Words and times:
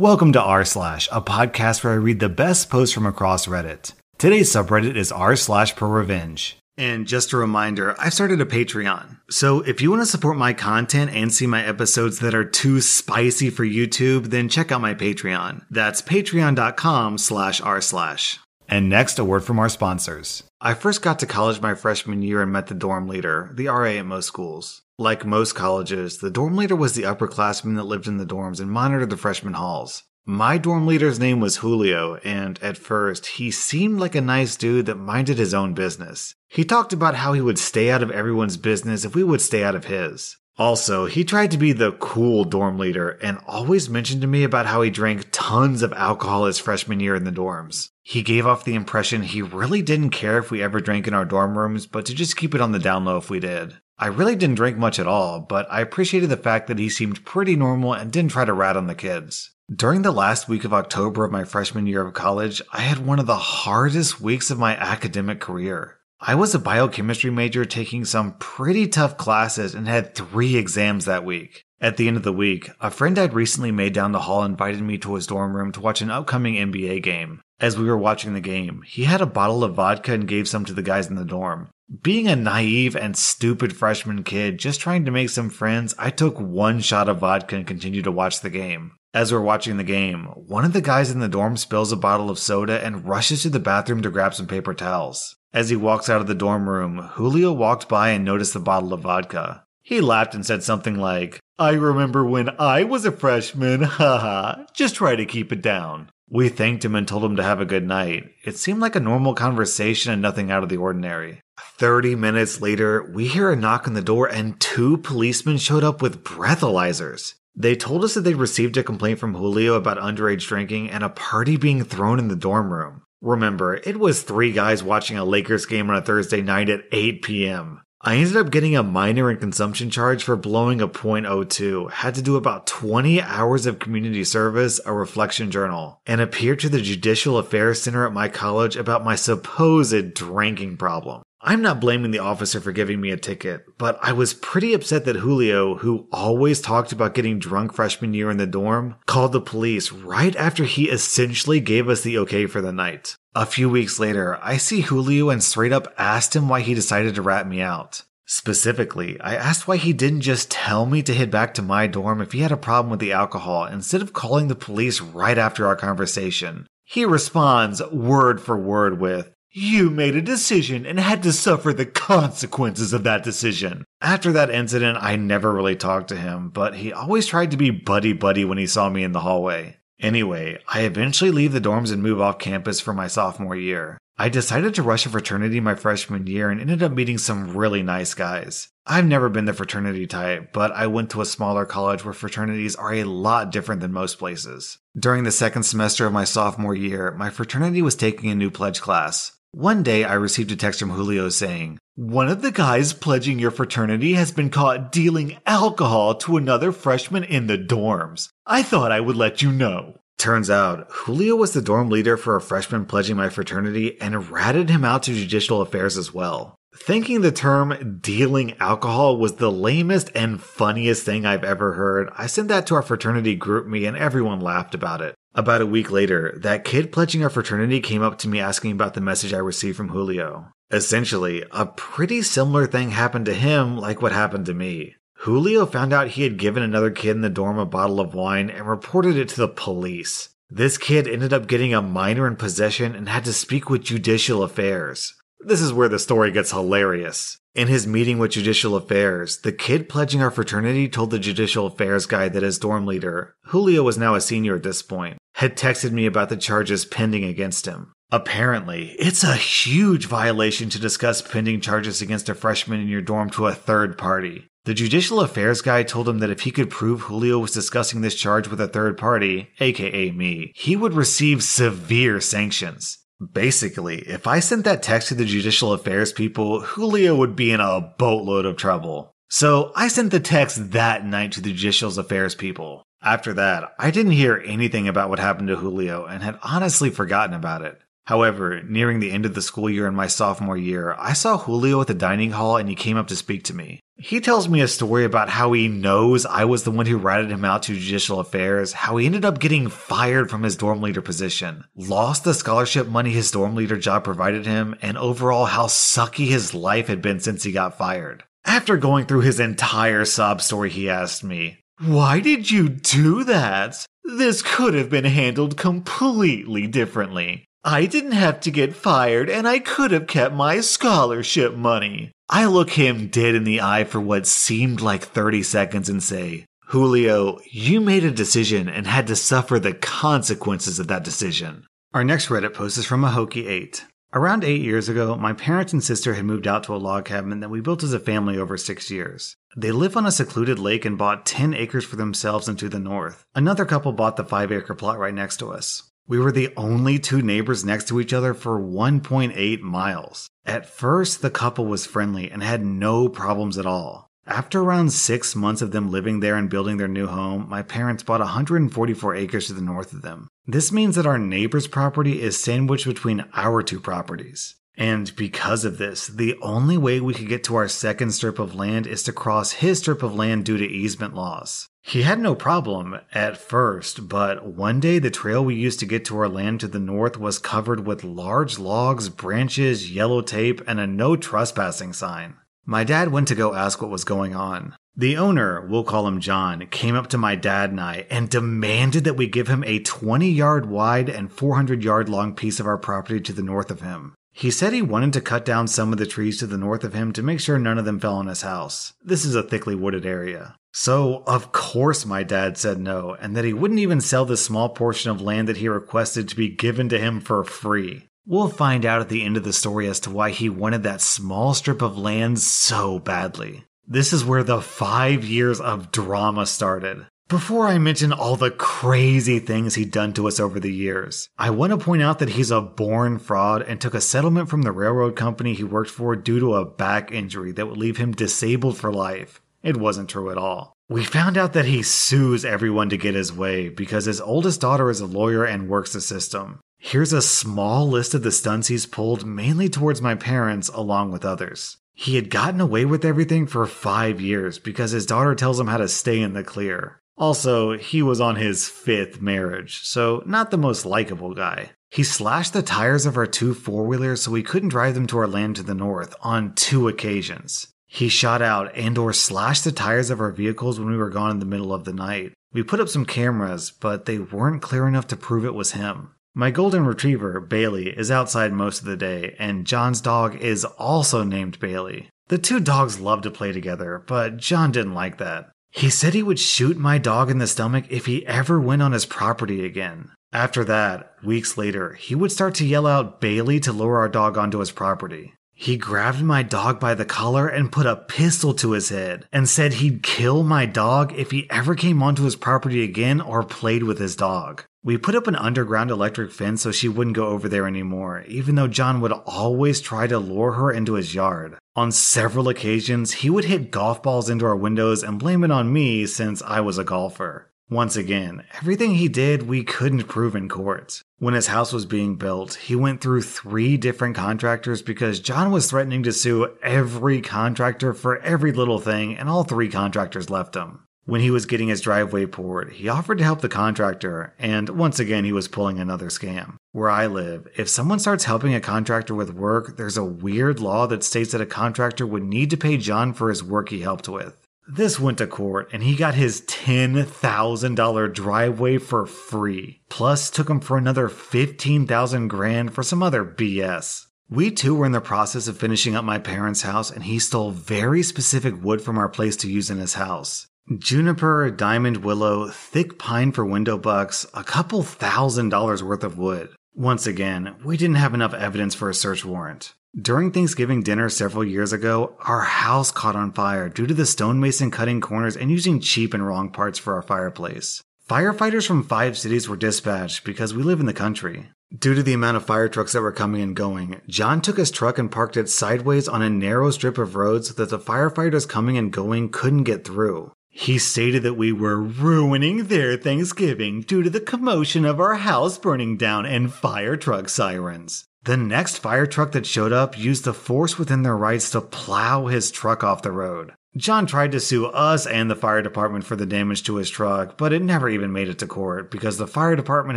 Welcome 0.00 0.32
to 0.34 0.40
r 0.40 0.64
slash, 0.64 1.08
a 1.10 1.20
podcast 1.20 1.82
where 1.82 1.92
I 1.92 1.96
read 1.96 2.20
the 2.20 2.28
best 2.28 2.70
posts 2.70 2.94
from 2.94 3.04
across 3.04 3.48
Reddit. 3.48 3.94
Today's 4.16 4.48
subreddit 4.48 4.94
is 4.94 5.10
r 5.10 5.34
slash 5.34 5.74
pro 5.74 5.88
revenge. 5.88 6.56
And 6.76 7.04
just 7.04 7.32
a 7.32 7.36
reminder, 7.36 7.96
I've 7.98 8.14
started 8.14 8.40
a 8.40 8.44
Patreon. 8.44 9.18
So 9.28 9.58
if 9.62 9.82
you 9.82 9.90
want 9.90 10.02
to 10.02 10.06
support 10.06 10.36
my 10.36 10.52
content 10.52 11.10
and 11.12 11.34
see 11.34 11.48
my 11.48 11.64
episodes 11.64 12.20
that 12.20 12.32
are 12.32 12.44
too 12.44 12.80
spicy 12.80 13.50
for 13.50 13.64
YouTube, 13.64 14.26
then 14.26 14.48
check 14.48 14.70
out 14.70 14.80
my 14.80 14.94
Patreon. 14.94 15.64
That's 15.68 16.00
patreon.com 16.00 17.18
slash 17.18 17.60
r 17.60 17.80
slash. 17.80 18.38
And 18.68 18.88
next, 18.88 19.18
a 19.18 19.24
word 19.24 19.42
from 19.42 19.58
our 19.58 19.68
sponsors. 19.68 20.44
I 20.60 20.74
first 20.74 21.02
got 21.02 21.18
to 21.18 21.26
college 21.26 21.60
my 21.60 21.74
freshman 21.74 22.22
year 22.22 22.40
and 22.40 22.52
met 22.52 22.68
the 22.68 22.74
dorm 22.74 23.08
leader, 23.08 23.50
the 23.52 23.66
RA 23.66 23.86
at 23.86 24.06
most 24.06 24.26
schools. 24.26 24.82
Like 25.00 25.24
most 25.24 25.54
colleges, 25.54 26.18
the 26.18 26.28
dorm 26.28 26.56
leader 26.56 26.74
was 26.74 26.94
the 26.94 27.04
upperclassman 27.04 27.76
that 27.76 27.84
lived 27.84 28.08
in 28.08 28.16
the 28.16 28.26
dorms 28.26 28.58
and 28.58 28.68
monitored 28.68 29.10
the 29.10 29.16
freshman 29.16 29.52
halls. 29.54 30.02
My 30.26 30.58
dorm 30.58 30.88
leader's 30.88 31.20
name 31.20 31.38
was 31.38 31.58
Julio, 31.58 32.16
and 32.24 32.58
at 32.60 32.76
first, 32.76 33.26
he 33.26 33.52
seemed 33.52 34.00
like 34.00 34.16
a 34.16 34.20
nice 34.20 34.56
dude 34.56 34.86
that 34.86 34.96
minded 34.96 35.38
his 35.38 35.54
own 35.54 35.72
business. 35.72 36.34
He 36.48 36.64
talked 36.64 36.92
about 36.92 37.14
how 37.14 37.32
he 37.32 37.40
would 37.40 37.60
stay 37.60 37.92
out 37.92 38.02
of 38.02 38.10
everyone's 38.10 38.56
business 38.56 39.04
if 39.04 39.14
we 39.14 39.22
would 39.22 39.40
stay 39.40 39.62
out 39.62 39.76
of 39.76 39.84
his. 39.84 40.36
Also, 40.58 41.06
he 41.06 41.22
tried 41.22 41.52
to 41.52 41.58
be 41.58 41.70
the 41.70 41.92
cool 41.92 42.42
dorm 42.42 42.76
leader 42.76 43.10
and 43.22 43.38
always 43.46 43.88
mentioned 43.88 44.22
to 44.22 44.26
me 44.26 44.42
about 44.42 44.66
how 44.66 44.82
he 44.82 44.90
drank 44.90 45.28
tons 45.30 45.80
of 45.80 45.92
alcohol 45.92 46.46
his 46.46 46.58
freshman 46.58 46.98
year 46.98 47.14
in 47.14 47.22
the 47.22 47.30
dorms. 47.30 47.90
He 48.02 48.22
gave 48.22 48.48
off 48.48 48.64
the 48.64 48.74
impression 48.74 49.22
he 49.22 49.42
really 49.42 49.80
didn't 49.80 50.10
care 50.10 50.38
if 50.38 50.50
we 50.50 50.60
ever 50.60 50.80
drank 50.80 51.06
in 51.06 51.14
our 51.14 51.24
dorm 51.24 51.56
rooms, 51.56 51.86
but 51.86 52.04
to 52.06 52.14
just 52.16 52.36
keep 52.36 52.52
it 52.52 52.60
on 52.60 52.72
the 52.72 52.80
down 52.80 53.04
low 53.04 53.16
if 53.16 53.30
we 53.30 53.38
did. 53.38 53.76
I 54.00 54.06
really 54.06 54.36
didn't 54.36 54.56
drink 54.56 54.76
much 54.76 55.00
at 55.00 55.08
all, 55.08 55.40
but 55.40 55.66
I 55.70 55.80
appreciated 55.80 56.30
the 56.30 56.36
fact 56.36 56.68
that 56.68 56.78
he 56.78 56.88
seemed 56.88 57.24
pretty 57.24 57.56
normal 57.56 57.94
and 57.94 58.12
didn't 58.12 58.30
try 58.30 58.44
to 58.44 58.52
rat 58.52 58.76
on 58.76 58.86
the 58.86 58.94
kids. 58.94 59.50
During 59.74 60.02
the 60.02 60.12
last 60.12 60.48
week 60.48 60.64
of 60.64 60.72
October 60.72 61.24
of 61.24 61.32
my 61.32 61.42
freshman 61.44 61.86
year 61.86 62.06
of 62.06 62.14
college, 62.14 62.62
I 62.72 62.82
had 62.82 63.04
one 63.04 63.18
of 63.18 63.26
the 63.26 63.36
hardest 63.36 64.20
weeks 64.20 64.50
of 64.50 64.58
my 64.58 64.76
academic 64.76 65.40
career. 65.40 65.98
I 66.20 66.36
was 66.36 66.54
a 66.54 66.60
biochemistry 66.60 67.30
major 67.30 67.64
taking 67.64 68.04
some 68.04 68.34
pretty 68.38 68.86
tough 68.86 69.16
classes 69.16 69.74
and 69.74 69.88
had 69.88 70.14
three 70.14 70.56
exams 70.56 71.04
that 71.04 71.24
week. 71.24 71.64
At 71.80 71.96
the 71.96 72.08
end 72.08 72.16
of 72.16 72.22
the 72.22 72.32
week, 72.32 72.70
a 72.80 72.90
friend 72.90 73.18
I'd 73.18 73.34
recently 73.34 73.72
made 73.72 73.92
down 73.92 74.12
the 74.12 74.20
hall 74.20 74.42
invited 74.42 74.82
me 74.82 74.98
to 74.98 75.14
his 75.14 75.26
dorm 75.26 75.56
room 75.56 75.70
to 75.72 75.80
watch 75.80 76.00
an 76.02 76.10
upcoming 76.10 76.54
NBA 76.54 77.02
game. 77.02 77.40
As 77.60 77.76
we 77.76 77.86
were 77.86 77.98
watching 77.98 78.34
the 78.34 78.40
game, 78.40 78.82
he 78.86 79.04
had 79.04 79.20
a 79.20 79.26
bottle 79.26 79.64
of 79.64 79.74
vodka 79.74 80.12
and 80.12 80.28
gave 80.28 80.46
some 80.46 80.64
to 80.66 80.72
the 80.72 80.82
guys 80.82 81.08
in 81.08 81.16
the 81.16 81.24
dorm. 81.24 81.70
Being 82.02 82.28
a 82.28 82.36
naive 82.36 82.94
and 82.94 83.16
stupid 83.16 83.74
freshman 83.74 84.22
kid 84.22 84.58
just 84.58 84.78
trying 84.78 85.04
to 85.06 85.10
make 85.10 85.30
some 85.30 85.50
friends, 85.50 85.92
I 85.98 86.10
took 86.10 86.38
one 86.38 86.80
shot 86.80 87.08
of 87.08 87.18
vodka 87.18 87.56
and 87.56 87.66
continued 87.66 88.04
to 88.04 88.12
watch 88.12 88.42
the 88.42 88.50
game. 88.50 88.92
As 89.12 89.32
we're 89.32 89.40
watching 89.40 89.76
the 89.76 89.84
game, 89.84 90.26
one 90.26 90.64
of 90.64 90.72
the 90.72 90.80
guys 90.80 91.10
in 91.10 91.18
the 91.18 91.28
dorm 91.28 91.56
spills 91.56 91.90
a 91.90 91.96
bottle 91.96 92.30
of 92.30 92.38
soda 92.38 92.84
and 92.84 93.08
rushes 93.08 93.42
to 93.42 93.50
the 93.50 93.58
bathroom 93.58 94.02
to 94.02 94.10
grab 94.10 94.34
some 94.34 94.46
paper 94.46 94.72
towels. 94.72 95.34
As 95.52 95.70
he 95.70 95.76
walks 95.76 96.08
out 96.08 96.20
of 96.20 96.28
the 96.28 96.36
dorm 96.36 96.68
room, 96.68 96.98
Julio 97.14 97.52
walked 97.52 97.88
by 97.88 98.10
and 98.10 98.24
noticed 98.24 98.52
the 98.52 98.60
bottle 98.60 98.92
of 98.92 99.00
vodka. 99.00 99.64
He 99.82 100.00
laughed 100.00 100.34
and 100.34 100.46
said 100.46 100.62
something 100.62 100.96
like, 100.96 101.40
I 101.58 101.72
remember 101.72 102.24
when 102.24 102.50
I 102.60 102.84
was 102.84 103.04
a 103.04 103.10
freshman, 103.10 103.82
haha, 103.82 104.66
just 104.74 104.94
try 104.94 105.16
to 105.16 105.26
keep 105.26 105.50
it 105.50 105.62
down. 105.62 106.10
We 106.30 106.48
thanked 106.50 106.84
him 106.84 106.94
and 106.94 107.08
told 107.08 107.24
him 107.24 107.36
to 107.36 107.42
have 107.42 107.60
a 107.60 107.66
good 107.66 107.86
night. 107.86 108.30
It 108.44 108.58
seemed 108.58 108.80
like 108.80 108.96
a 108.96 109.00
normal 109.00 109.34
conversation 109.34 110.12
and 110.12 110.20
nothing 110.20 110.50
out 110.50 110.62
of 110.62 110.68
the 110.68 110.76
ordinary. 110.76 111.40
30 111.78 112.16
minutes 112.16 112.60
later, 112.60 113.02
we 113.02 113.28
hear 113.28 113.50
a 113.50 113.56
knock 113.56 113.86
on 113.86 113.94
the 113.94 114.02
door 114.02 114.26
and 114.28 114.60
two 114.60 114.98
policemen 114.98 115.56
showed 115.56 115.84
up 115.84 116.02
with 116.02 116.24
breathalyzers. 116.24 117.34
They 117.56 117.74
told 117.74 118.04
us 118.04 118.14
that 118.14 118.20
they 118.20 118.34
received 118.34 118.76
a 118.76 118.84
complaint 118.84 119.18
from 119.18 119.34
Julio 119.34 119.74
about 119.74 119.98
underage 119.98 120.46
drinking 120.46 120.90
and 120.90 121.02
a 121.02 121.08
party 121.08 121.56
being 121.56 121.82
thrown 121.82 122.18
in 122.18 122.28
the 122.28 122.36
dorm 122.36 122.72
room. 122.72 123.02
Remember, 123.20 123.74
it 123.74 123.98
was 123.98 124.22
three 124.22 124.52
guys 124.52 124.84
watching 124.84 125.16
a 125.18 125.24
Lakers 125.24 125.66
game 125.66 125.90
on 125.90 125.96
a 125.96 126.02
Thursday 126.02 126.40
night 126.42 126.68
at 126.68 126.84
8 126.92 127.22
p.m. 127.22 127.80
I 128.00 128.14
ended 128.14 128.36
up 128.36 128.52
getting 128.52 128.76
a 128.76 128.84
minor 128.84 129.28
in 129.28 129.38
consumption 129.38 129.90
charge 129.90 130.22
for 130.22 130.36
blowing 130.36 130.80
a 130.80 130.86
.02, 130.86 131.90
had 131.90 132.14
to 132.14 132.22
do 132.22 132.36
about 132.36 132.64
20 132.68 133.20
hours 133.20 133.66
of 133.66 133.80
community 133.80 134.22
service, 134.22 134.80
a 134.86 134.92
reflection 134.92 135.50
journal, 135.50 136.00
and 136.06 136.20
appeared 136.20 136.60
to 136.60 136.68
the 136.68 136.80
Judicial 136.80 137.38
Affairs 137.38 137.82
Center 137.82 138.06
at 138.06 138.12
my 138.12 138.28
college 138.28 138.76
about 138.76 139.04
my 139.04 139.16
supposed 139.16 140.14
drinking 140.14 140.76
problem. 140.76 141.22
I'm 141.40 141.62
not 141.62 141.80
blaming 141.80 142.10
the 142.10 142.18
officer 142.18 142.60
for 142.60 142.72
giving 142.72 143.00
me 143.00 143.10
a 143.10 143.16
ticket, 143.16 143.64
but 143.78 143.96
I 144.02 144.12
was 144.12 144.34
pretty 144.34 144.74
upset 144.74 145.04
that 145.04 145.16
Julio, 145.16 145.76
who 145.76 146.08
always 146.10 146.60
talked 146.60 146.90
about 146.90 147.14
getting 147.14 147.38
drunk 147.38 147.72
freshman 147.72 148.12
year 148.12 148.28
in 148.28 148.38
the 148.38 148.46
dorm, 148.46 148.96
called 149.06 149.30
the 149.30 149.40
police 149.40 149.92
right 149.92 150.34
after 150.34 150.64
he 150.64 150.90
essentially 150.90 151.60
gave 151.60 151.88
us 151.88 152.00
the 152.00 152.18
okay 152.18 152.46
for 152.46 152.60
the 152.60 152.72
night. 152.72 153.14
A 153.36 153.46
few 153.46 153.70
weeks 153.70 154.00
later, 154.00 154.36
I 154.42 154.56
see 154.56 154.80
Julio 154.80 155.30
and 155.30 155.40
straight 155.40 155.72
up 155.72 155.94
asked 155.96 156.34
him 156.34 156.48
why 156.48 156.60
he 156.60 156.74
decided 156.74 157.14
to 157.14 157.22
rat 157.22 157.48
me 157.48 157.60
out. 157.60 158.02
Specifically, 158.26 159.18
I 159.20 159.36
asked 159.36 159.68
why 159.68 159.76
he 159.76 159.92
didn't 159.92 160.22
just 160.22 160.50
tell 160.50 160.86
me 160.86 161.04
to 161.04 161.14
head 161.14 161.30
back 161.30 161.54
to 161.54 161.62
my 161.62 161.86
dorm 161.86 162.20
if 162.20 162.32
he 162.32 162.40
had 162.40 162.52
a 162.52 162.56
problem 162.56 162.90
with 162.90 162.98
the 163.00 163.12
alcohol 163.12 163.64
instead 163.64 164.02
of 164.02 164.12
calling 164.12 164.48
the 164.48 164.56
police 164.56 165.00
right 165.00 165.38
after 165.38 165.68
our 165.68 165.76
conversation. 165.76 166.66
He 166.84 167.04
responds 167.04 167.82
word 167.90 168.40
for 168.40 168.58
word 168.58 169.00
with, 169.00 169.32
you 169.50 169.90
made 169.90 170.14
a 170.14 170.22
decision 170.22 170.84
and 170.86 171.00
had 171.00 171.22
to 171.22 171.32
suffer 171.32 171.72
the 171.72 171.86
consequences 171.86 172.92
of 172.92 173.04
that 173.04 173.22
decision. 173.22 173.84
After 174.00 174.32
that 174.32 174.50
incident, 174.50 174.98
I 175.00 175.16
never 175.16 175.52
really 175.52 175.76
talked 175.76 176.08
to 176.08 176.16
him, 176.16 176.50
but 176.50 176.76
he 176.76 176.92
always 176.92 177.26
tried 177.26 177.50
to 177.52 177.56
be 177.56 177.70
buddy 177.70 178.12
buddy 178.12 178.44
when 178.44 178.58
he 178.58 178.66
saw 178.66 178.88
me 178.88 179.02
in 179.02 179.12
the 179.12 179.20
hallway. 179.20 179.76
Anyway, 180.00 180.58
I 180.68 180.82
eventually 180.82 181.30
leave 181.30 181.52
the 181.52 181.60
dorms 181.60 181.92
and 181.92 182.02
move 182.02 182.20
off 182.20 182.38
campus 182.38 182.80
for 182.80 182.92
my 182.92 183.08
sophomore 183.08 183.56
year. 183.56 183.98
I 184.20 184.28
decided 184.28 184.74
to 184.74 184.82
rush 184.82 185.06
a 185.06 185.08
fraternity 185.10 185.60
my 185.60 185.76
freshman 185.76 186.26
year 186.26 186.50
and 186.50 186.60
ended 186.60 186.82
up 186.82 186.92
meeting 186.92 187.18
some 187.18 187.56
really 187.56 187.82
nice 187.82 188.14
guys. 188.14 188.68
I've 188.84 189.06
never 189.06 189.28
been 189.28 189.44
the 189.44 189.52
fraternity 189.52 190.06
type, 190.06 190.52
but 190.52 190.72
I 190.72 190.88
went 190.88 191.10
to 191.10 191.20
a 191.20 191.26
smaller 191.26 191.64
college 191.64 192.04
where 192.04 192.14
fraternities 192.14 192.74
are 192.74 192.94
a 192.94 193.04
lot 193.04 193.52
different 193.52 193.80
than 193.80 193.92
most 193.92 194.18
places. 194.18 194.78
During 194.98 195.24
the 195.24 195.30
second 195.30 195.64
semester 195.64 196.06
of 196.06 196.12
my 196.12 196.24
sophomore 196.24 196.74
year, 196.74 197.12
my 197.12 197.30
fraternity 197.30 197.82
was 197.82 197.94
taking 197.94 198.30
a 198.30 198.34
new 198.34 198.50
pledge 198.50 198.80
class. 198.80 199.32
One 199.58 199.82
day 199.82 200.04
I 200.04 200.14
received 200.14 200.52
a 200.52 200.56
text 200.56 200.78
from 200.78 200.90
Julio 200.90 201.30
saying, 201.30 201.80
One 201.96 202.28
of 202.28 202.42
the 202.42 202.52
guys 202.52 202.92
pledging 202.92 203.40
your 203.40 203.50
fraternity 203.50 204.14
has 204.14 204.30
been 204.30 204.50
caught 204.50 204.92
dealing 204.92 205.38
alcohol 205.46 206.14
to 206.14 206.36
another 206.36 206.70
freshman 206.70 207.24
in 207.24 207.48
the 207.48 207.58
dorms. 207.58 208.28
I 208.46 208.62
thought 208.62 208.92
I 208.92 209.00
would 209.00 209.16
let 209.16 209.42
you 209.42 209.50
know. 209.50 209.98
Turns 210.16 210.48
out, 210.48 210.86
Julio 210.92 211.34
was 211.34 211.54
the 211.54 211.60
dorm 211.60 211.90
leader 211.90 212.16
for 212.16 212.36
a 212.36 212.40
freshman 212.40 212.86
pledging 212.86 213.16
my 213.16 213.30
fraternity 213.30 214.00
and 214.00 214.30
ratted 214.30 214.70
him 214.70 214.84
out 214.84 215.02
to 215.02 215.12
judicial 215.12 215.60
affairs 215.60 215.98
as 215.98 216.14
well. 216.14 216.54
Thinking 216.76 217.22
the 217.22 217.32
term 217.32 217.98
dealing 218.00 218.54
alcohol 218.60 219.16
was 219.16 219.34
the 219.34 219.50
lamest 219.50 220.12
and 220.14 220.40
funniest 220.40 221.02
thing 221.02 221.26
I've 221.26 221.42
ever 221.42 221.72
heard, 221.72 222.10
I 222.16 222.28
sent 222.28 222.46
that 222.46 222.68
to 222.68 222.76
our 222.76 222.82
fraternity 222.82 223.36
GroupMe 223.36 223.88
and 223.88 223.96
everyone 223.96 224.38
laughed 224.38 224.76
about 224.76 225.00
it. 225.00 225.16
About 225.34 225.60
a 225.60 225.66
week 225.66 225.90
later, 225.90 226.38
that 226.42 226.64
kid 226.64 226.90
pledging 226.90 227.22
our 227.22 227.30
fraternity 227.30 227.80
came 227.80 228.02
up 228.02 228.18
to 228.18 228.28
me 228.28 228.40
asking 228.40 228.72
about 228.72 228.94
the 228.94 229.00
message 229.00 229.32
I 229.32 229.38
received 229.38 229.76
from 229.76 229.90
Julio. 229.90 230.52
Essentially, 230.70 231.44
a 231.50 231.66
pretty 231.66 232.22
similar 232.22 232.66
thing 232.66 232.90
happened 232.90 233.26
to 233.26 233.34
him 233.34 233.76
like 233.78 234.02
what 234.02 234.12
happened 234.12 234.46
to 234.46 234.54
me. 234.54 234.96
Julio 235.18 235.66
found 235.66 235.92
out 235.92 236.08
he 236.08 236.22
had 236.22 236.38
given 236.38 236.62
another 236.62 236.90
kid 236.90 237.10
in 237.10 237.22
the 237.22 237.28
dorm 237.28 237.58
a 237.58 237.66
bottle 237.66 238.00
of 238.00 238.14
wine 238.14 238.50
and 238.50 238.66
reported 238.66 239.16
it 239.16 239.28
to 239.30 239.36
the 239.36 239.48
police. 239.48 240.30
This 240.50 240.78
kid 240.78 241.06
ended 241.06 241.32
up 241.32 241.46
getting 241.46 241.74
a 241.74 241.82
minor 241.82 242.26
in 242.26 242.36
possession 242.36 242.94
and 242.94 243.08
had 243.08 243.24
to 243.24 243.32
speak 243.32 243.68
with 243.68 243.82
judicial 243.82 244.42
affairs. 244.42 245.14
This 245.40 245.60
is 245.60 245.72
where 245.72 245.88
the 245.88 245.98
story 245.98 246.30
gets 246.30 246.52
hilarious. 246.52 247.38
In 247.58 247.66
his 247.66 247.88
meeting 247.88 248.18
with 248.18 248.30
Judicial 248.30 248.76
Affairs, 248.76 249.38
the 249.38 249.50
kid 249.50 249.88
pledging 249.88 250.22
our 250.22 250.30
fraternity 250.30 250.88
told 250.88 251.10
the 251.10 251.18
Judicial 251.18 251.66
Affairs 251.66 252.06
guy 252.06 252.28
that 252.28 252.44
his 252.44 252.56
dorm 252.56 252.86
leader, 252.86 253.34
Julio 253.46 253.82
was 253.82 253.98
now 253.98 254.14
a 254.14 254.20
senior 254.20 254.54
at 254.54 254.62
this 254.62 254.80
point, 254.80 255.18
had 255.34 255.56
texted 255.56 255.90
me 255.90 256.06
about 256.06 256.28
the 256.28 256.36
charges 256.36 256.84
pending 256.84 257.24
against 257.24 257.66
him. 257.66 257.92
Apparently, 258.12 258.90
it's 259.00 259.24
a 259.24 259.34
huge 259.34 260.06
violation 260.06 260.70
to 260.70 260.78
discuss 260.78 261.20
pending 261.20 261.60
charges 261.60 262.00
against 262.00 262.28
a 262.28 262.34
freshman 262.36 262.78
in 262.78 262.86
your 262.86 263.02
dorm 263.02 263.28
to 263.30 263.48
a 263.48 263.54
third 263.54 263.98
party. 263.98 264.46
The 264.64 264.74
Judicial 264.74 265.20
Affairs 265.20 265.60
guy 265.60 265.82
told 265.82 266.08
him 266.08 266.20
that 266.20 266.30
if 266.30 266.42
he 266.42 266.52
could 266.52 266.70
prove 266.70 267.00
Julio 267.00 267.40
was 267.40 267.50
discussing 267.50 268.02
this 268.02 268.14
charge 268.14 268.46
with 268.46 268.60
a 268.60 268.68
third 268.68 268.96
party, 268.96 269.48
aka 269.58 270.12
me, 270.12 270.52
he 270.54 270.76
would 270.76 270.94
receive 270.94 271.42
severe 271.42 272.20
sanctions. 272.20 272.97
Basically, 273.32 273.98
if 273.98 274.26
I 274.28 274.38
sent 274.38 274.64
that 274.64 274.82
text 274.82 275.08
to 275.08 275.14
the 275.14 275.24
judicial 275.24 275.72
affairs 275.72 276.12
people, 276.12 276.60
Julio 276.60 277.16
would 277.16 277.34
be 277.34 277.50
in 277.50 277.60
a 277.60 277.92
boatload 277.98 278.46
of 278.46 278.56
trouble. 278.56 279.10
So 279.28 279.72
I 279.74 279.88
sent 279.88 280.12
the 280.12 280.20
text 280.20 280.70
that 280.70 281.04
night 281.04 281.32
to 281.32 281.40
the 281.40 281.52
judicial 281.52 281.98
affairs 281.98 282.34
people. 282.36 282.84
After 283.02 283.32
that, 283.34 283.72
I 283.78 283.90
didn't 283.90 284.12
hear 284.12 284.42
anything 284.46 284.86
about 284.86 285.10
what 285.10 285.18
happened 285.18 285.48
to 285.48 285.56
Julio 285.56 286.04
and 286.04 286.22
had 286.22 286.38
honestly 286.42 286.90
forgotten 286.90 287.34
about 287.34 287.62
it. 287.62 287.80
However, 288.08 288.62
nearing 288.62 289.00
the 289.00 289.10
end 289.10 289.26
of 289.26 289.34
the 289.34 289.42
school 289.42 289.68
year 289.68 289.86
in 289.86 289.94
my 289.94 290.06
sophomore 290.06 290.56
year, 290.56 290.96
I 290.98 291.12
saw 291.12 291.36
Julio 291.36 291.82
at 291.82 291.88
the 291.88 291.92
dining 291.92 292.30
hall 292.30 292.56
and 292.56 292.66
he 292.66 292.74
came 292.74 292.96
up 292.96 293.08
to 293.08 293.16
speak 293.16 293.44
to 293.44 293.54
me. 293.54 293.80
He 293.98 294.18
tells 294.20 294.48
me 294.48 294.62
a 294.62 294.66
story 294.68 295.04
about 295.04 295.28
how 295.28 295.52
he 295.52 295.68
knows 295.68 296.24
I 296.24 296.46
was 296.46 296.62
the 296.62 296.70
one 296.70 296.86
who 296.86 296.96
ratted 296.96 297.30
him 297.30 297.44
out 297.44 297.64
to 297.64 297.74
judicial 297.74 298.18
affairs, 298.18 298.72
how 298.72 298.96
he 298.96 299.04
ended 299.04 299.26
up 299.26 299.40
getting 299.40 299.68
fired 299.68 300.30
from 300.30 300.42
his 300.42 300.56
dorm 300.56 300.80
leader 300.80 301.02
position, 301.02 301.64
lost 301.76 302.24
the 302.24 302.32
scholarship 302.32 302.86
money 302.86 303.10
his 303.10 303.30
dorm 303.30 303.54
leader 303.54 303.76
job 303.76 304.04
provided 304.04 304.46
him, 304.46 304.74
and 304.80 304.96
overall 304.96 305.44
how 305.44 305.66
sucky 305.66 306.28
his 306.28 306.54
life 306.54 306.86
had 306.86 307.02
been 307.02 307.20
since 307.20 307.42
he 307.42 307.52
got 307.52 307.76
fired. 307.76 308.24
After 308.46 308.78
going 308.78 309.04
through 309.04 309.20
his 309.20 309.38
entire 309.38 310.06
sob 310.06 310.40
story, 310.40 310.70
he 310.70 310.88
asked 310.88 311.24
me, 311.24 311.58
Why 311.84 312.20
did 312.20 312.50
you 312.50 312.70
do 312.70 313.24
that? 313.24 313.84
This 314.02 314.40
could 314.40 314.72
have 314.72 314.88
been 314.88 315.04
handled 315.04 315.58
completely 315.58 316.66
differently. 316.66 317.44
I 317.64 317.86
didn't 317.86 318.12
have 318.12 318.40
to 318.40 318.50
get 318.50 318.76
fired 318.76 319.28
and 319.28 319.46
I 319.48 319.58
could 319.58 319.90
have 319.90 320.06
kept 320.06 320.34
my 320.34 320.60
scholarship 320.60 321.54
money. 321.54 322.12
I 322.28 322.44
look 322.46 322.70
him 322.70 323.08
dead 323.08 323.34
in 323.34 323.44
the 323.44 323.60
eye 323.60 323.84
for 323.84 324.00
what 324.00 324.26
seemed 324.26 324.80
like 324.80 325.04
30 325.04 325.42
seconds 325.42 325.88
and 325.88 326.02
say, 326.02 326.44
Julio, 326.66 327.38
you 327.50 327.80
made 327.80 328.04
a 328.04 328.10
decision 328.10 328.68
and 328.68 328.86
had 328.86 329.06
to 329.06 329.16
suffer 329.16 329.58
the 329.58 329.72
consequences 329.72 330.78
of 330.78 330.86
that 330.88 331.02
decision. 331.02 331.64
Our 331.94 332.04
next 332.04 332.28
Reddit 332.28 332.52
post 332.52 332.76
is 332.76 332.84
from 332.84 333.02
Ahoki8. 333.02 333.82
Around 334.12 334.44
eight 334.44 334.62
years 334.62 334.88
ago, 334.88 335.16
my 335.16 335.32
parents 335.32 335.72
and 335.72 335.82
sister 335.82 336.14
had 336.14 336.24
moved 336.24 336.46
out 336.46 336.64
to 336.64 336.74
a 336.74 336.76
log 336.76 337.06
cabin 337.06 337.40
that 337.40 337.50
we 337.50 337.60
built 337.60 337.82
as 337.82 337.92
a 337.92 337.98
family 337.98 338.38
over 338.38 338.56
six 338.56 338.90
years. 338.90 339.36
They 339.56 339.72
live 339.72 339.96
on 339.96 340.06
a 340.06 340.10
secluded 340.10 340.58
lake 340.58 340.84
and 340.84 340.96
bought 340.96 341.26
10 341.26 341.54
acres 341.54 341.84
for 341.84 341.96
themselves 341.96 342.48
and 342.48 342.58
to 342.58 342.68
the 342.68 342.78
north. 342.78 343.24
Another 343.34 343.64
couple 343.64 343.92
bought 343.92 344.16
the 344.16 344.24
5 344.24 344.52
acre 344.52 344.74
plot 344.74 344.98
right 344.98 345.14
next 345.14 345.38
to 345.38 345.50
us. 345.50 345.87
We 346.08 346.18
were 346.18 346.32
the 346.32 346.54
only 346.56 346.98
two 346.98 347.20
neighbors 347.20 347.66
next 347.66 347.88
to 347.88 348.00
each 348.00 348.14
other 348.14 348.32
for 348.32 348.58
1.8 348.58 349.60
miles. 349.60 350.30
At 350.46 350.64
first, 350.64 351.20
the 351.20 351.28
couple 351.28 351.66
was 351.66 351.84
friendly 351.84 352.30
and 352.30 352.42
had 352.42 352.64
no 352.64 353.10
problems 353.10 353.58
at 353.58 353.66
all. 353.66 354.08
After 354.26 354.60
around 354.60 354.94
six 354.94 355.36
months 355.36 355.60
of 355.60 355.70
them 355.70 355.90
living 355.90 356.20
there 356.20 356.36
and 356.36 356.48
building 356.48 356.78
their 356.78 356.88
new 356.88 357.08
home, 357.08 357.46
my 357.46 357.60
parents 357.60 358.02
bought 358.02 358.20
144 358.20 359.14
acres 359.14 359.48
to 359.48 359.52
the 359.52 359.60
north 359.60 359.92
of 359.92 360.00
them. 360.00 360.28
This 360.46 360.72
means 360.72 360.96
that 360.96 361.06
our 361.06 361.18
neighbor's 361.18 361.66
property 361.66 362.22
is 362.22 362.40
sandwiched 362.40 362.86
between 362.86 363.26
our 363.34 363.62
two 363.62 363.78
properties. 363.78 364.54
And 364.78 365.14
because 365.16 365.64
of 365.64 365.76
this, 365.78 366.06
the 366.06 366.36
only 366.40 366.78
way 366.78 367.00
we 367.00 367.12
could 367.12 367.28
get 367.28 367.42
to 367.44 367.56
our 367.56 367.66
second 367.66 368.12
strip 368.12 368.38
of 368.38 368.54
land 368.54 368.86
is 368.86 369.02
to 369.02 369.12
cross 369.12 369.50
his 369.52 369.80
strip 369.80 370.04
of 370.04 370.14
land 370.14 370.44
due 370.44 370.56
to 370.56 370.64
easement 370.64 371.16
laws. 371.16 371.68
He 371.82 372.02
had 372.02 372.20
no 372.20 372.36
problem 372.36 372.96
at 373.12 373.36
first, 373.36 374.08
but 374.08 374.46
one 374.46 374.78
day 374.78 375.00
the 375.00 375.10
trail 375.10 375.44
we 375.44 375.56
used 375.56 375.80
to 375.80 375.86
get 375.86 376.04
to 376.04 376.18
our 376.18 376.28
land 376.28 376.60
to 376.60 376.68
the 376.68 376.78
north 376.78 377.18
was 377.18 377.40
covered 377.40 377.86
with 377.86 378.04
large 378.04 378.60
logs, 378.60 379.08
branches, 379.08 379.90
yellow 379.90 380.20
tape, 380.20 380.62
and 380.68 380.78
a 380.78 380.86
no 380.86 381.16
trespassing 381.16 381.92
sign. 381.92 382.36
My 382.64 382.84
dad 382.84 383.10
went 383.10 383.26
to 383.28 383.34
go 383.34 383.54
ask 383.54 383.82
what 383.82 383.90
was 383.90 384.04
going 384.04 384.36
on. 384.36 384.76
The 384.94 385.16
owner, 385.16 385.66
we'll 385.66 385.84
call 385.84 386.06
him 386.06 386.20
John, 386.20 386.66
came 386.66 386.94
up 386.94 387.08
to 387.08 387.18
my 387.18 387.34
dad 387.34 387.70
and 387.70 387.80
I 387.80 388.06
and 388.10 388.28
demanded 388.28 389.04
that 389.04 389.16
we 389.16 389.26
give 389.26 389.48
him 389.48 389.64
a 389.64 389.80
20 389.80 390.30
yard 390.30 390.66
wide 390.66 391.08
and 391.08 391.32
400 391.32 391.82
yard 391.82 392.08
long 392.08 392.34
piece 392.34 392.60
of 392.60 392.66
our 392.66 392.78
property 392.78 393.20
to 393.20 393.32
the 393.32 393.42
north 393.42 393.72
of 393.72 393.80
him. 393.80 394.14
He 394.38 394.52
said 394.52 394.72
he 394.72 394.82
wanted 394.82 395.14
to 395.14 395.20
cut 395.20 395.44
down 395.44 395.66
some 395.66 395.92
of 395.92 395.98
the 395.98 396.06
trees 396.06 396.38
to 396.38 396.46
the 396.46 396.56
north 396.56 396.84
of 396.84 396.94
him 396.94 397.12
to 397.14 397.24
make 397.24 397.40
sure 397.40 397.58
none 397.58 397.76
of 397.76 397.84
them 397.84 397.98
fell 397.98 398.14
on 398.14 398.28
his 398.28 398.42
house. 398.42 398.92
This 399.04 399.24
is 399.24 399.34
a 399.34 399.42
thickly 399.42 399.74
wooded 399.74 400.06
area. 400.06 400.54
So, 400.72 401.24
of 401.26 401.50
course, 401.50 402.06
my 402.06 402.22
dad 402.22 402.56
said 402.56 402.78
no, 402.78 403.16
and 403.20 403.36
that 403.36 403.44
he 403.44 403.52
wouldn't 403.52 403.80
even 403.80 404.00
sell 404.00 404.24
the 404.24 404.36
small 404.36 404.68
portion 404.68 405.10
of 405.10 405.20
land 405.20 405.48
that 405.48 405.56
he 405.56 405.68
requested 405.68 406.28
to 406.28 406.36
be 406.36 406.48
given 406.48 406.88
to 406.90 407.00
him 407.00 407.20
for 407.20 407.42
free. 407.42 408.06
We'll 408.26 408.46
find 408.46 408.86
out 408.86 409.00
at 409.00 409.08
the 409.08 409.24
end 409.24 409.36
of 409.36 409.42
the 409.42 409.52
story 409.52 409.88
as 409.88 409.98
to 410.00 410.10
why 410.10 410.30
he 410.30 410.48
wanted 410.48 410.84
that 410.84 411.00
small 411.00 411.52
strip 411.52 411.82
of 411.82 411.98
land 411.98 412.38
so 412.38 413.00
badly. 413.00 413.64
This 413.88 414.12
is 414.12 414.24
where 414.24 414.44
the 414.44 414.60
five 414.60 415.24
years 415.24 415.60
of 415.60 415.90
drama 415.90 416.46
started. 416.46 417.08
Before 417.28 417.68
I 417.68 417.76
mention 417.76 418.10
all 418.10 418.36
the 418.36 418.50
crazy 418.50 419.38
things 419.38 419.74
he'd 419.74 419.90
done 419.90 420.14
to 420.14 420.26
us 420.28 420.40
over 420.40 420.58
the 420.58 420.72
years, 420.72 421.28
I 421.36 421.50
want 421.50 421.72
to 421.72 421.76
point 421.76 422.00
out 422.00 422.20
that 422.20 422.30
he's 422.30 422.50
a 422.50 422.62
born 422.62 423.18
fraud 423.18 423.60
and 423.60 423.78
took 423.78 423.92
a 423.92 424.00
settlement 424.00 424.48
from 424.48 424.62
the 424.62 424.72
railroad 424.72 425.14
company 425.14 425.52
he 425.52 425.62
worked 425.62 425.90
for 425.90 426.16
due 426.16 426.40
to 426.40 426.54
a 426.54 426.64
back 426.64 427.12
injury 427.12 427.52
that 427.52 427.66
would 427.66 427.76
leave 427.76 427.98
him 427.98 428.12
disabled 428.12 428.78
for 428.78 428.90
life. 428.90 429.42
It 429.62 429.76
wasn't 429.76 430.08
true 430.08 430.30
at 430.30 430.38
all. 430.38 430.72
We 430.88 431.04
found 431.04 431.36
out 431.36 431.52
that 431.52 431.66
he 431.66 431.82
sues 431.82 432.46
everyone 432.46 432.88
to 432.88 432.96
get 432.96 433.14
his 433.14 433.30
way 433.30 433.68
because 433.68 434.06
his 434.06 434.22
oldest 434.22 434.62
daughter 434.62 434.88
is 434.88 435.00
a 435.00 435.06
lawyer 435.06 435.44
and 435.44 435.68
works 435.68 435.92
the 435.92 436.00
system. 436.00 436.60
Here's 436.78 437.12
a 437.12 437.20
small 437.20 437.86
list 437.86 438.14
of 438.14 438.22
the 438.22 438.32
stunts 438.32 438.68
he's 438.68 438.86
pulled, 438.86 439.26
mainly 439.26 439.68
towards 439.68 440.00
my 440.00 440.14
parents, 440.14 440.70
along 440.70 441.12
with 441.12 441.26
others. 441.26 441.76
He 441.92 442.16
had 442.16 442.30
gotten 442.30 442.62
away 442.62 442.86
with 442.86 443.04
everything 443.04 443.46
for 443.46 443.66
five 443.66 444.18
years 444.18 444.58
because 444.58 444.92
his 444.92 445.04
daughter 445.04 445.34
tells 445.34 445.60
him 445.60 445.66
how 445.66 445.76
to 445.76 445.88
stay 445.88 446.22
in 446.22 446.32
the 446.32 446.42
clear. 446.42 447.02
Also, 447.18 447.76
he 447.76 448.00
was 448.00 448.20
on 448.20 448.36
his 448.36 448.68
fifth 448.68 449.20
marriage, 449.20 449.80
so 449.82 450.22
not 450.24 450.50
the 450.50 450.56
most 450.56 450.86
likable 450.86 451.34
guy. 451.34 451.70
He 451.90 452.02
slashed 452.02 452.52
the 452.52 452.62
tires 452.62 453.06
of 453.06 453.16
our 453.16 453.26
two 453.26 453.54
four 453.54 453.84
wheelers 453.84 454.22
so 454.22 454.30
we 454.30 454.42
couldn't 454.42 454.68
drive 454.68 454.94
them 454.94 455.06
to 455.08 455.18
our 455.18 455.26
land 455.26 455.56
to 455.56 455.62
the 455.62 455.74
north 455.74 456.14
on 456.22 456.54
two 456.54 456.86
occasions. 456.86 457.68
He 457.86 458.08
shot 458.08 458.42
out 458.42 458.70
and 458.76 458.98
or 458.98 459.12
slashed 459.12 459.64
the 459.64 459.72
tires 459.72 460.10
of 460.10 460.20
our 460.20 460.30
vehicles 460.30 460.78
when 460.78 460.90
we 460.90 460.96
were 460.96 461.08
gone 461.08 461.30
in 461.30 461.38
the 461.38 461.46
middle 461.46 461.72
of 461.72 461.84
the 461.84 461.94
night. 461.94 462.34
We 462.52 462.62
put 462.62 462.80
up 462.80 462.88
some 462.88 463.06
cameras, 463.06 463.70
but 463.70 464.04
they 464.04 464.18
weren't 464.18 464.62
clear 464.62 464.86
enough 464.86 465.06
to 465.08 465.16
prove 465.16 465.44
it 465.44 465.54
was 465.54 465.72
him. 465.72 466.10
My 466.34 466.50
golden 466.50 466.84
retriever, 466.84 467.40
Bailey, 467.40 467.88
is 467.88 468.10
outside 468.10 468.52
most 468.52 468.80
of 468.80 468.84
the 468.84 468.96
day, 468.96 469.34
and 469.38 469.66
John's 469.66 470.00
dog 470.00 470.36
is 470.36 470.64
also 470.64 471.24
named 471.24 471.58
Bailey. 471.58 472.10
The 472.28 472.38
two 472.38 472.60
dogs 472.60 473.00
love 473.00 473.22
to 473.22 473.30
play 473.30 473.52
together, 473.52 474.04
but 474.06 474.36
John 474.36 474.70
didn't 474.70 474.94
like 474.94 475.18
that. 475.18 475.50
He 475.70 475.90
said 475.90 476.14
he 476.14 476.22
would 476.22 476.38
shoot 476.38 476.76
my 476.76 476.98
dog 476.98 477.30
in 477.30 477.38
the 477.38 477.46
stomach 477.46 477.84
if 477.88 478.06
he 478.06 478.26
ever 478.26 478.60
went 478.60 478.82
on 478.82 478.92
his 478.92 479.06
property 479.06 479.64
again. 479.64 480.10
After 480.32 480.64
that, 480.64 481.14
weeks 481.22 481.56
later, 481.56 481.94
he 481.94 482.14
would 482.14 482.32
start 482.32 482.54
to 482.56 482.66
yell 482.66 482.86
out 482.86 483.20
Bailey 483.20 483.60
to 483.60 483.72
lure 483.72 483.98
our 483.98 484.08
dog 484.08 484.36
onto 484.36 484.58
his 484.58 484.70
property. 484.70 485.34
He 485.54 485.76
grabbed 485.76 486.22
my 486.22 486.44
dog 486.44 486.78
by 486.78 486.94
the 486.94 487.04
collar 487.04 487.48
and 487.48 487.72
put 487.72 487.86
a 487.86 487.96
pistol 487.96 488.54
to 488.54 488.72
his 488.72 488.90
head 488.90 489.26
and 489.32 489.48
said 489.48 489.74
he'd 489.74 490.04
kill 490.04 490.44
my 490.44 490.66
dog 490.66 491.12
if 491.14 491.32
he 491.32 491.50
ever 491.50 491.74
came 491.74 492.00
onto 492.02 492.22
his 492.22 492.36
property 492.36 492.84
again 492.84 493.20
or 493.20 493.42
played 493.42 493.82
with 493.82 493.98
his 493.98 494.14
dog. 494.14 494.62
We 494.84 494.96
put 494.96 495.16
up 495.16 495.26
an 495.26 495.34
underground 495.34 495.90
electric 495.90 496.30
fence 496.30 496.62
so 496.62 496.70
she 496.70 496.88
wouldn't 496.88 497.16
go 497.16 497.26
over 497.26 497.48
there 497.48 497.66
anymore, 497.66 498.24
even 498.28 498.54
though 498.54 498.68
John 498.68 499.00
would 499.00 499.12
always 499.12 499.80
try 499.80 500.06
to 500.06 500.18
lure 500.18 500.52
her 500.52 500.70
into 500.70 500.94
his 500.94 501.14
yard. 501.14 501.58
On 501.74 501.90
several 501.90 502.48
occasions, 502.48 503.12
he 503.12 503.30
would 503.30 503.44
hit 503.44 503.72
golf 503.72 504.02
balls 504.02 504.30
into 504.30 504.46
our 504.46 504.56
windows 504.56 505.02
and 505.02 505.18
blame 505.18 505.42
it 505.42 505.50
on 505.50 505.72
me 505.72 506.06
since 506.06 506.42
I 506.42 506.60
was 506.60 506.78
a 506.78 506.84
golfer. 506.84 507.50
Once 507.70 507.96
again, 507.96 508.44
everything 508.56 508.94
he 508.94 509.08
did 509.08 509.42
we 509.42 509.62
couldn't 509.62 510.04
prove 510.04 510.34
in 510.34 510.48
court. 510.48 511.02
When 511.18 511.34
his 511.34 511.48
house 511.48 511.72
was 511.72 511.84
being 511.84 512.16
built, 512.16 512.54
he 512.54 512.74
went 512.74 513.02
through 513.02 513.22
three 513.22 513.76
different 513.76 514.16
contractors 514.16 514.80
because 514.80 515.20
John 515.20 515.50
was 515.50 515.68
threatening 515.68 516.02
to 516.04 516.12
sue 516.12 516.56
every 516.62 517.20
contractor 517.20 517.92
for 517.92 518.18
every 518.20 518.52
little 518.52 518.78
thing, 518.78 519.16
and 519.16 519.28
all 519.28 519.44
three 519.44 519.68
contractors 519.68 520.30
left 520.30 520.54
him. 520.54 520.84
When 521.08 521.22
he 521.22 521.30
was 521.30 521.46
getting 521.46 521.68
his 521.68 521.80
driveway 521.80 522.26
poured, 522.26 522.70
he 522.70 522.86
offered 522.86 523.16
to 523.16 523.24
help 523.24 523.40
the 523.40 523.48
contractor, 523.48 524.34
and 524.38 524.68
once 524.68 525.00
again, 525.00 525.24
he 525.24 525.32
was 525.32 525.48
pulling 525.48 525.78
another 525.78 526.08
scam. 526.08 526.56
Where 526.72 526.90
I 526.90 527.06
live, 527.06 527.48
if 527.56 527.66
someone 527.66 527.98
starts 527.98 528.24
helping 528.24 528.52
a 528.52 528.60
contractor 528.60 529.14
with 529.14 529.32
work, 529.32 529.78
there's 529.78 529.96
a 529.96 530.04
weird 530.04 530.60
law 530.60 530.86
that 530.88 531.02
states 531.02 531.32
that 531.32 531.40
a 531.40 531.46
contractor 531.46 532.06
would 532.06 532.24
need 532.24 532.50
to 532.50 532.58
pay 532.58 532.76
John 532.76 533.14
for 533.14 533.30
his 533.30 533.42
work 533.42 533.70
he 533.70 533.80
helped 533.80 534.06
with. 534.06 534.36
This 534.68 535.00
went 535.00 535.16
to 535.16 535.26
court 535.26 535.70
and 535.72 535.82
he 535.82 535.96
got 535.96 536.14
his 536.14 536.42
$10,000 536.42 538.12
driveway 538.12 538.76
for 538.76 539.06
free. 539.06 539.80
Plus 539.88 540.28
took 540.28 540.50
him 540.50 540.60
for 540.60 540.76
another 540.76 541.08
15,000 541.08 542.28
grand 542.28 542.74
for 542.74 542.82
some 542.82 543.02
other 543.02 543.24
BS. 543.24 544.08
We 544.28 544.50
too 544.50 544.74
were 544.74 544.84
in 544.84 544.92
the 544.92 545.00
process 545.00 545.48
of 545.48 545.56
finishing 545.56 545.96
up 545.96 546.04
my 546.04 546.18
parents' 546.18 546.68
house 546.68 546.90
and 546.90 547.04
he 547.04 547.18
stole 547.18 547.50
very 547.50 548.02
specific 548.02 548.62
wood 548.62 548.82
from 548.82 548.98
our 548.98 549.08
place 549.08 549.36
to 549.36 549.50
use 549.50 549.70
in 549.70 549.78
his 549.78 549.94
house. 549.94 550.48
Juniper, 550.76 551.50
diamond 551.50 552.04
willow, 552.04 552.48
thick 552.48 552.98
pine 552.98 553.32
for 553.32 553.42
window 553.42 553.78
bucks, 553.78 554.26
a 554.34 554.44
couple 554.44 554.82
thousand 554.82 555.48
dollars 555.48 555.82
worth 555.82 556.04
of 556.04 556.18
wood. 556.18 556.50
Once 556.74 557.06
again, 557.06 557.54
we 557.64 557.78
didn't 557.78 557.96
have 557.96 558.12
enough 558.12 558.34
evidence 558.34 558.74
for 558.74 558.90
a 558.90 558.94
search 558.94 559.24
warrant. 559.24 559.72
During 559.98 560.30
Thanksgiving 560.30 560.82
dinner 560.82 561.08
several 561.08 561.42
years 561.42 561.72
ago, 561.72 562.16
our 562.20 562.42
house 562.42 562.90
caught 562.90 563.16
on 563.16 563.32
fire 563.32 563.70
due 563.70 563.86
to 563.86 563.94
the 563.94 564.04
stonemason 564.04 564.70
cutting 564.70 565.00
corners 565.00 565.38
and 565.38 565.50
using 565.50 565.80
cheap 565.80 566.12
and 566.12 566.26
wrong 566.26 566.50
parts 566.50 566.78
for 566.78 566.94
our 566.96 567.02
fireplace. 567.02 567.82
Firefighters 568.06 568.66
from 568.66 568.82
five 568.84 569.16
cities 569.16 569.48
were 569.48 569.56
dispatched 569.56 570.22
because 570.22 570.52
we 570.52 570.62
live 570.62 570.80
in 570.80 570.86
the 570.86 570.92
country. 570.92 571.48
Due 571.74 571.94
to 571.94 572.02
the 572.02 572.12
amount 572.12 572.36
of 572.36 572.44
fire 572.44 572.68
trucks 572.68 572.92
that 572.92 573.00
were 573.00 573.12
coming 573.12 573.40
and 573.40 573.56
going, 573.56 574.02
John 574.06 574.42
took 574.42 574.58
his 574.58 574.70
truck 574.70 574.98
and 574.98 575.10
parked 575.10 575.38
it 575.38 575.48
sideways 575.48 576.08
on 576.08 576.20
a 576.20 576.28
narrow 576.28 576.70
strip 576.70 576.98
of 576.98 577.16
road 577.16 577.46
so 577.46 577.54
that 577.54 577.70
the 577.70 577.78
firefighters 577.78 578.46
coming 578.46 578.76
and 578.76 578.92
going 578.92 579.30
couldn't 579.30 579.64
get 579.64 579.86
through. 579.86 580.32
He 580.60 580.78
stated 580.78 581.22
that 581.22 581.34
we 581.34 581.52
were 581.52 581.80
ruining 581.80 582.64
their 582.64 582.96
Thanksgiving 582.96 583.82
due 583.82 584.02
to 584.02 584.10
the 584.10 584.18
commotion 584.18 584.84
of 584.84 584.98
our 584.98 585.14
house 585.14 585.56
burning 585.56 585.96
down 585.96 586.26
and 586.26 586.52
fire 586.52 586.96
truck 586.96 587.28
sirens. 587.28 588.06
The 588.24 588.36
next 588.36 588.78
fire 588.78 589.06
truck 589.06 589.30
that 589.32 589.46
showed 589.46 589.72
up 589.72 589.96
used 589.96 590.24
the 590.24 590.34
force 590.34 590.76
within 590.76 591.02
their 591.02 591.16
rights 591.16 591.50
to 591.50 591.60
plow 591.60 592.26
his 592.26 592.50
truck 592.50 592.82
off 592.82 593.02
the 593.02 593.12
road. 593.12 593.52
John 593.76 594.04
tried 594.04 594.32
to 594.32 594.40
sue 594.40 594.66
us 594.66 595.06
and 595.06 595.30
the 595.30 595.36
fire 595.36 595.62
department 595.62 596.04
for 596.04 596.16
the 596.16 596.26
damage 596.26 596.64
to 596.64 596.74
his 596.74 596.90
truck, 596.90 597.38
but 597.38 597.52
it 597.52 597.62
never 597.62 597.88
even 597.88 598.12
made 598.12 598.28
it 598.28 598.40
to 598.40 598.48
court 598.48 598.90
because 598.90 599.16
the 599.16 599.28
fire 599.28 599.54
department 599.54 599.96